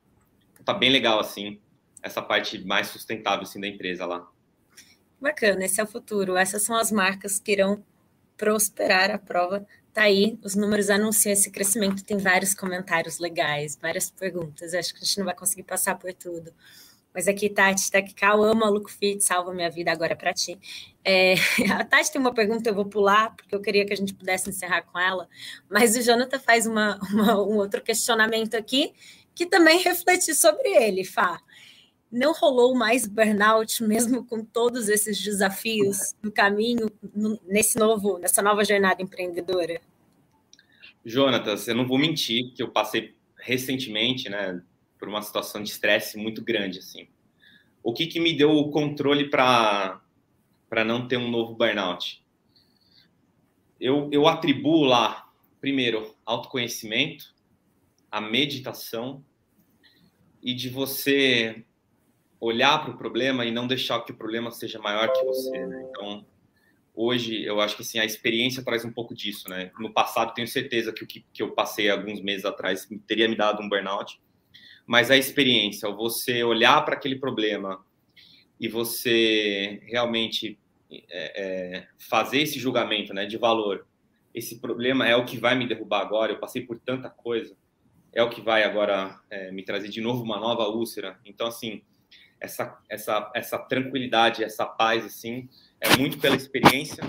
[0.66, 1.58] Tá bem legal assim,
[2.04, 4.30] essa parte mais sustentável assim da empresa lá.
[5.22, 6.36] Bacana, esse é o futuro.
[6.36, 7.82] Essas são as marcas que irão
[8.36, 9.10] prosperar.
[9.10, 12.04] A prova tá aí, os números anunciam esse crescimento.
[12.04, 14.74] Tem vários comentários legais, várias perguntas.
[14.74, 16.54] Acho que a gente não vai conseguir passar por tudo.
[17.14, 20.58] Mas aqui, Tati, Teccal, amo a salva minha vida agora para ti.
[21.04, 21.34] É,
[21.72, 24.50] a Tati tem uma pergunta, eu vou pular, porque eu queria que a gente pudesse
[24.50, 25.28] encerrar com ela,
[25.70, 28.94] mas o Jonathan faz uma, uma, um outro questionamento aqui,
[29.36, 31.40] que também reflete sobre ele, Fá.
[32.12, 36.92] Não rolou mais burnout, mesmo com todos esses desafios no caminho,
[37.48, 39.80] nesse novo, nessa nova jornada empreendedora?
[41.06, 44.62] Jonatas, eu não vou mentir que eu passei recentemente, né,
[45.02, 47.08] por uma situação de estresse muito grande, assim.
[47.82, 50.00] O que, que me deu o controle para
[50.86, 52.24] não ter um novo burnout?
[53.80, 55.28] Eu, eu atribuo lá,
[55.60, 57.34] primeiro, autoconhecimento,
[58.12, 59.26] a meditação
[60.40, 61.66] e de você
[62.40, 65.66] olhar para o problema e não deixar que o problema seja maior que você.
[65.66, 65.84] Né?
[65.90, 66.24] Então,
[66.94, 69.72] hoje eu acho que assim, a experiência traz um pouco disso, né?
[69.80, 73.36] No passado tenho certeza que o que, que eu passei alguns meses atrás teria me
[73.36, 74.22] dado um burnout,
[74.92, 77.82] mas a experiência, você olhar para aquele problema
[78.60, 80.60] e você realmente
[80.92, 83.88] é, é, fazer esse julgamento, né, de valor,
[84.36, 86.34] esse problema é o que vai me derrubar agora.
[86.34, 87.56] Eu passei por tanta coisa,
[88.12, 91.18] é o que vai agora é, me trazer de novo uma nova úlcera.
[91.24, 91.82] Então assim,
[92.38, 95.48] essa essa essa tranquilidade, essa paz assim
[95.80, 97.02] é muito pela experiência,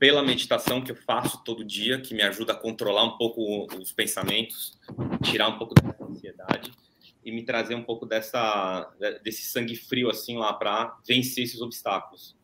[0.00, 3.92] pela meditação que eu faço todo dia, que me ajuda a controlar um pouco os
[3.92, 4.72] pensamentos,
[5.22, 6.72] tirar um pouco dessa ansiedade
[7.22, 8.90] e me trazer um pouco dessa
[9.22, 12.34] desse sangue frio assim lá para vencer esses obstáculos.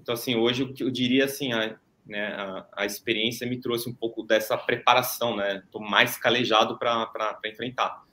[0.00, 3.90] Então assim, hoje o que eu diria assim, a, né, a, a, experiência me trouxe
[3.90, 5.58] um pouco dessa preparação, né?
[5.66, 8.06] Estou mais calejado para enfrentar.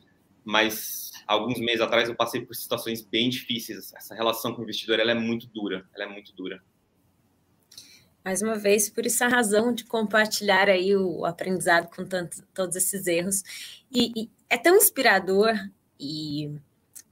[0.43, 3.93] Mas alguns meses atrás eu passei por situações bem difíceis.
[3.93, 6.61] Essa relação com o investidor ela é muito dura, ela é muito dura.
[8.24, 12.76] Mais uma vez, por isso a razão de compartilhar aí o aprendizado com tanto, todos
[12.76, 13.43] esses erros.
[13.91, 15.53] E, e é tão inspirador
[15.99, 16.51] e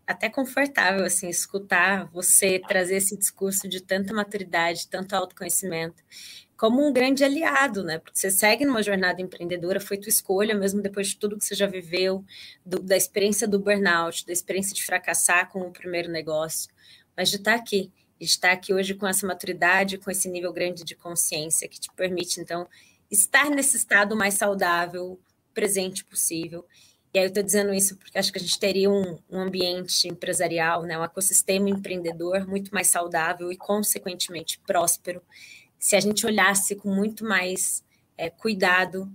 [0.07, 6.01] até confortável assim escutar você trazer esse discurso de tanta maturidade, tanto autoconhecimento
[6.61, 7.97] como um grande aliado, né?
[7.97, 11.55] Porque você segue numa jornada empreendedora, foi tua escolha, mesmo depois de tudo que você
[11.55, 12.23] já viveu,
[12.63, 16.71] do, da experiência do burnout, da experiência de fracassar com o primeiro negócio,
[17.17, 20.83] mas de estar aqui, de estar aqui hoje com essa maturidade, com esse nível grande
[20.83, 22.67] de consciência que te permite, então,
[23.09, 25.19] estar nesse estado mais saudável,
[25.53, 26.65] presente possível.
[27.13, 30.07] E aí eu estou dizendo isso porque acho que a gente teria um, um, ambiente
[30.07, 35.21] empresarial, né, um ecossistema empreendedor muito mais saudável e, consequentemente, próspero,
[35.77, 37.83] se a gente olhasse com muito mais
[38.17, 39.11] é, cuidado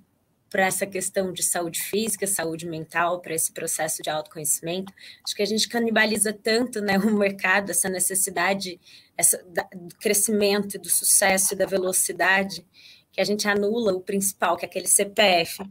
[0.51, 4.93] para essa questão de saúde física, saúde mental, para esse processo de autoconhecimento,
[5.25, 8.81] acho que a gente canibaliza tanto né, o mercado, essa necessidade
[9.17, 12.67] essa, do crescimento do sucesso e da velocidade,
[13.13, 15.65] que a gente anula o principal, que é aquele CPF,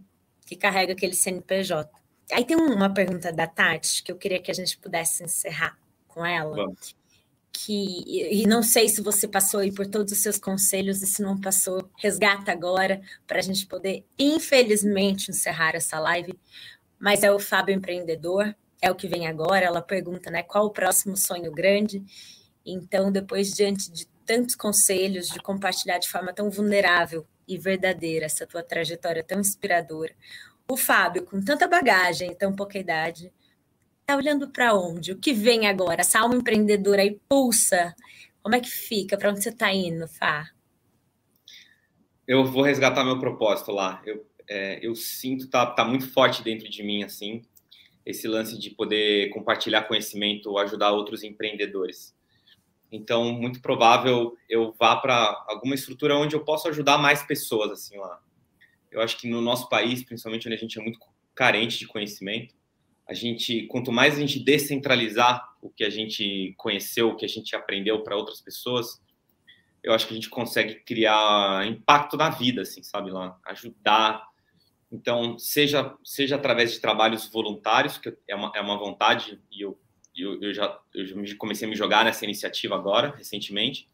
[0.45, 1.89] que carrega aquele CNPJ.
[2.31, 6.25] Aí tem uma pergunta da Tati, que eu queria que a gente pudesse encerrar com
[6.25, 6.55] ela.
[6.55, 6.95] Vamos
[7.57, 11.21] que e não sei se você passou aí por todos os seus conselhos e se
[11.21, 16.37] não passou, resgata agora para a gente poder, infelizmente, encerrar essa live.
[16.99, 19.65] Mas é o Fábio empreendedor, é o que vem agora.
[19.65, 22.03] Ela pergunta, né, qual o próximo sonho grande?
[22.65, 28.45] Então, depois diante de tantos conselhos, de compartilhar de forma tão vulnerável e verdadeira essa
[28.45, 30.13] tua trajetória tão inspiradora,
[30.67, 33.31] o Fábio, com tanta bagagem e tão pouca idade,
[34.07, 35.13] Está olhando para onde?
[35.13, 36.01] O que vem agora?
[36.01, 37.95] Essa alma empreendedora aí pulsa.
[38.43, 39.17] Como é que fica?
[39.17, 40.47] Para onde você está indo, Fá?
[42.27, 44.03] Eu vou resgatar meu propósito lá.
[44.05, 47.41] Eu, é, eu sinto tá, tá muito forte dentro de mim assim
[48.05, 52.15] esse lance de poder compartilhar conhecimento, ajudar outros empreendedores.
[52.91, 57.97] Então, muito provável eu vá para alguma estrutura onde eu possa ajudar mais pessoas assim
[57.97, 58.21] lá.
[58.91, 60.99] Eu acho que no nosso país, principalmente onde a gente é muito
[61.33, 62.54] carente de conhecimento,
[63.07, 67.29] a gente, quanto mais a gente descentralizar o que a gente conheceu, o que a
[67.29, 69.01] gente aprendeu para outras pessoas,
[69.83, 74.27] eu acho que a gente consegue criar impacto na vida, assim, sabe lá, ajudar.
[74.91, 79.79] Então, seja seja através de trabalhos voluntários, que é uma, é uma vontade e eu,
[80.15, 83.87] eu, eu já eu já comecei a me jogar nessa iniciativa agora, recentemente,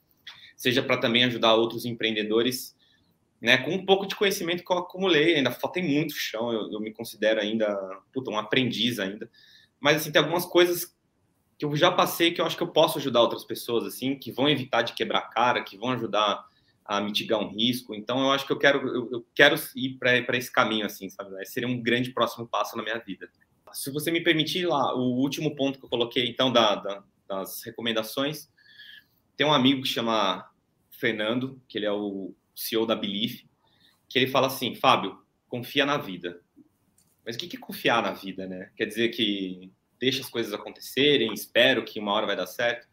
[0.55, 2.73] seja para também ajudar outros empreendedores
[3.41, 6.79] né, com um pouco de conhecimento que eu acumulei, ainda falta muito chão, eu, eu,
[6.79, 7.75] me considero ainda
[8.13, 9.29] puta, um aprendiz ainda,
[9.79, 10.95] mas assim, tem algumas coisas
[11.57, 14.31] que eu já passei que eu acho que eu posso ajudar outras pessoas, assim, que
[14.31, 16.45] vão evitar de quebrar cara, que vão ajudar
[16.85, 20.37] a mitigar um risco, então eu acho que eu quero, eu, eu quero ir para
[20.37, 21.43] esse caminho, assim, sabe, né?
[21.45, 23.29] seria um grande próximo passo na minha vida.
[23.73, 27.63] Se você me permitir lá, o último ponto que eu coloquei, então, da, da das
[27.63, 28.49] recomendações,
[29.37, 30.45] tem um amigo que chama
[30.91, 33.43] Fernando, que ele é o CEO da Belief,
[34.09, 36.41] que ele fala assim, Fábio, confia na vida.
[37.25, 38.71] Mas o que é confiar na vida, né?
[38.75, 42.87] Quer dizer que deixa as coisas acontecerem, espero que uma hora vai dar certo?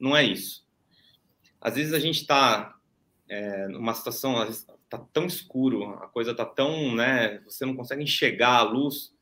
[0.00, 0.66] Não é isso.
[1.60, 2.74] Às vezes a gente está
[3.28, 7.38] é, numa situação, às vezes tá tão escuro, a coisa está tão, né?
[7.44, 9.14] Você não consegue enxergar a luz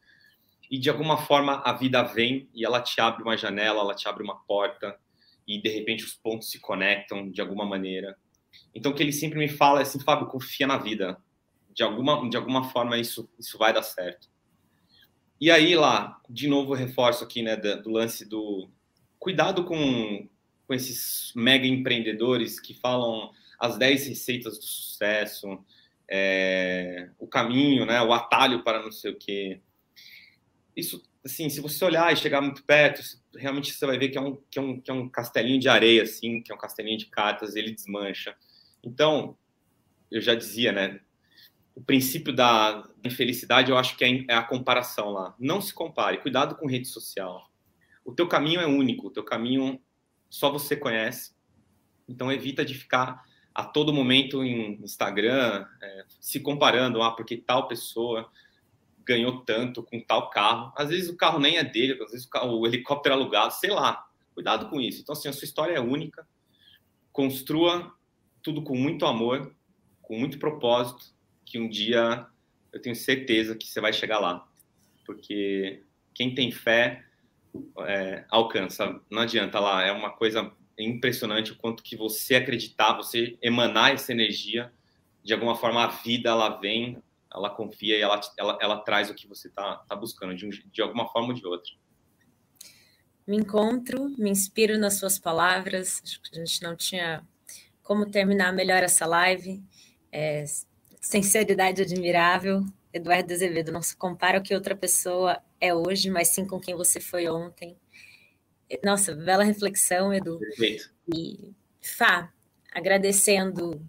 [0.71, 4.09] e de alguma forma a vida vem e ela te abre uma janela, ela te
[4.09, 4.99] abre uma porta
[5.47, 8.17] e de repente os pontos se conectam de alguma maneira.
[8.75, 11.19] Então, que ele sempre me fala é assim, Fábio, confia na vida.
[11.75, 14.29] De alguma, de alguma forma, isso, isso vai dar certo.
[15.41, 18.71] E aí lá, de novo, reforço aqui, né, do, do lance do
[19.19, 20.29] cuidado com,
[20.67, 25.65] com esses mega empreendedores que falam as 10 receitas do sucesso,
[26.09, 29.61] é, o caminho, né, o atalho para não sei o quê.
[30.77, 33.03] Isso, assim, se você olhar e chegar muito perto,
[33.35, 35.69] realmente você vai ver que é um, que é um, que é um castelinho de
[35.69, 38.35] areia, assim, que é um castelinho de cartas, ele desmancha.
[38.83, 39.37] Então,
[40.11, 41.01] eu já dizia, né,
[41.75, 45.35] o princípio da infelicidade, eu acho que é, é a comparação lá.
[45.39, 47.51] Não se compare, cuidado com rede social.
[48.05, 49.81] O teu caminho é único, o teu caminho
[50.29, 51.33] só você conhece.
[52.09, 57.69] Então evita de ficar a todo momento em Instagram é, se comparando, ah, porque tal
[57.69, 58.31] pessoa
[59.05, 60.73] ganhou tanto com tal carro.
[60.77, 63.53] Às vezes o carro nem é dele, às vezes o, carro, o helicóptero é alugado,
[63.55, 64.07] sei lá.
[64.35, 65.03] Cuidado com isso.
[65.03, 66.27] Então, assim, a sua história é única.
[67.13, 67.93] Construa
[68.43, 69.55] tudo com muito amor,
[70.01, 71.05] com muito propósito,
[71.45, 72.27] que um dia
[72.73, 74.49] eu tenho certeza que você vai chegar lá.
[75.05, 75.83] Porque
[76.15, 77.05] quem tem fé
[77.81, 79.01] é, alcança.
[79.11, 84.13] Não adianta lá, é uma coisa impressionante o quanto que você acreditar, você emanar essa
[84.13, 84.73] energia,
[85.23, 87.03] de alguma forma a vida ela vem,
[87.35, 90.51] ela confia e ela, ela, ela traz o que você está tá buscando, de, um,
[90.51, 91.73] de alguma forma ou de outra.
[93.27, 96.03] Me encontro, me inspiro nas suas palavras.
[96.05, 97.27] Acho que a gente não tinha
[97.83, 99.63] como terminar melhor essa live.
[100.11, 100.45] É,
[101.01, 102.65] sinceridade admirável.
[102.93, 106.75] Eduardo Azevedo, não se compara ao que outra pessoa é hoje, mas sim com quem
[106.75, 107.77] você foi ontem.
[108.85, 110.39] Nossa, bela reflexão, Edu.
[110.39, 110.91] Perfeito.
[111.15, 112.33] E Fá,
[112.73, 113.85] agradecendo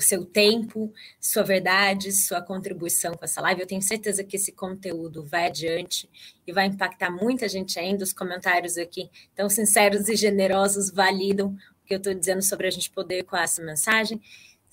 [0.00, 3.62] seu tempo, sua verdade, sua contribuição com essa live.
[3.62, 6.08] Eu tenho certeza que esse conteúdo vai adiante
[6.46, 8.04] e vai impactar muita gente ainda.
[8.04, 12.70] Os comentários aqui tão sinceros e generosos validam o que eu estou dizendo sobre a
[12.70, 14.20] gente poder com essa mensagem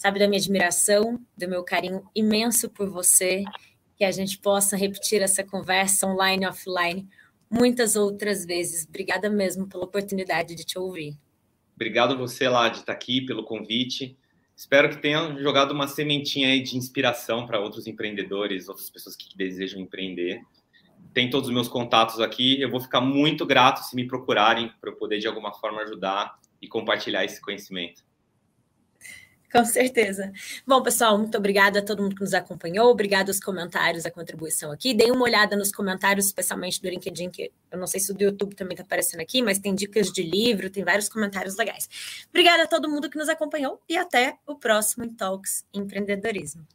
[0.02, 3.44] sabe, da minha admiração, do meu carinho imenso por você,
[3.96, 7.08] que a gente possa repetir essa conversa online e offline
[7.48, 8.84] muitas outras vezes.
[8.84, 11.16] Obrigada mesmo pela oportunidade de te ouvir.
[11.76, 14.18] Obrigado você lá de estar aqui pelo convite.
[14.62, 19.36] Espero que tenha jogado uma sementinha aí de inspiração para outros empreendedores, outras pessoas que
[19.36, 20.40] desejam empreender.
[21.16, 22.62] Tem todos os meus contatos aqui.
[22.62, 26.40] Eu vou ficar muito grato se me procurarem para eu poder de alguma forma ajudar
[26.62, 28.04] e compartilhar esse conhecimento.
[29.52, 30.32] Com certeza.
[30.66, 32.90] Bom, pessoal, muito obrigada a todo mundo que nos acompanhou.
[32.90, 34.94] Obrigado aos comentários, a contribuição aqui.
[34.94, 38.24] Deem uma olhada nos comentários, especialmente do LinkedIn, que eu não sei se o do
[38.24, 41.90] YouTube também está aparecendo aqui, mas tem dicas de livro, tem vários comentários legais.
[42.30, 46.66] Obrigada a todo mundo que nos acompanhou e até o próximo Talks Empreendedorismo.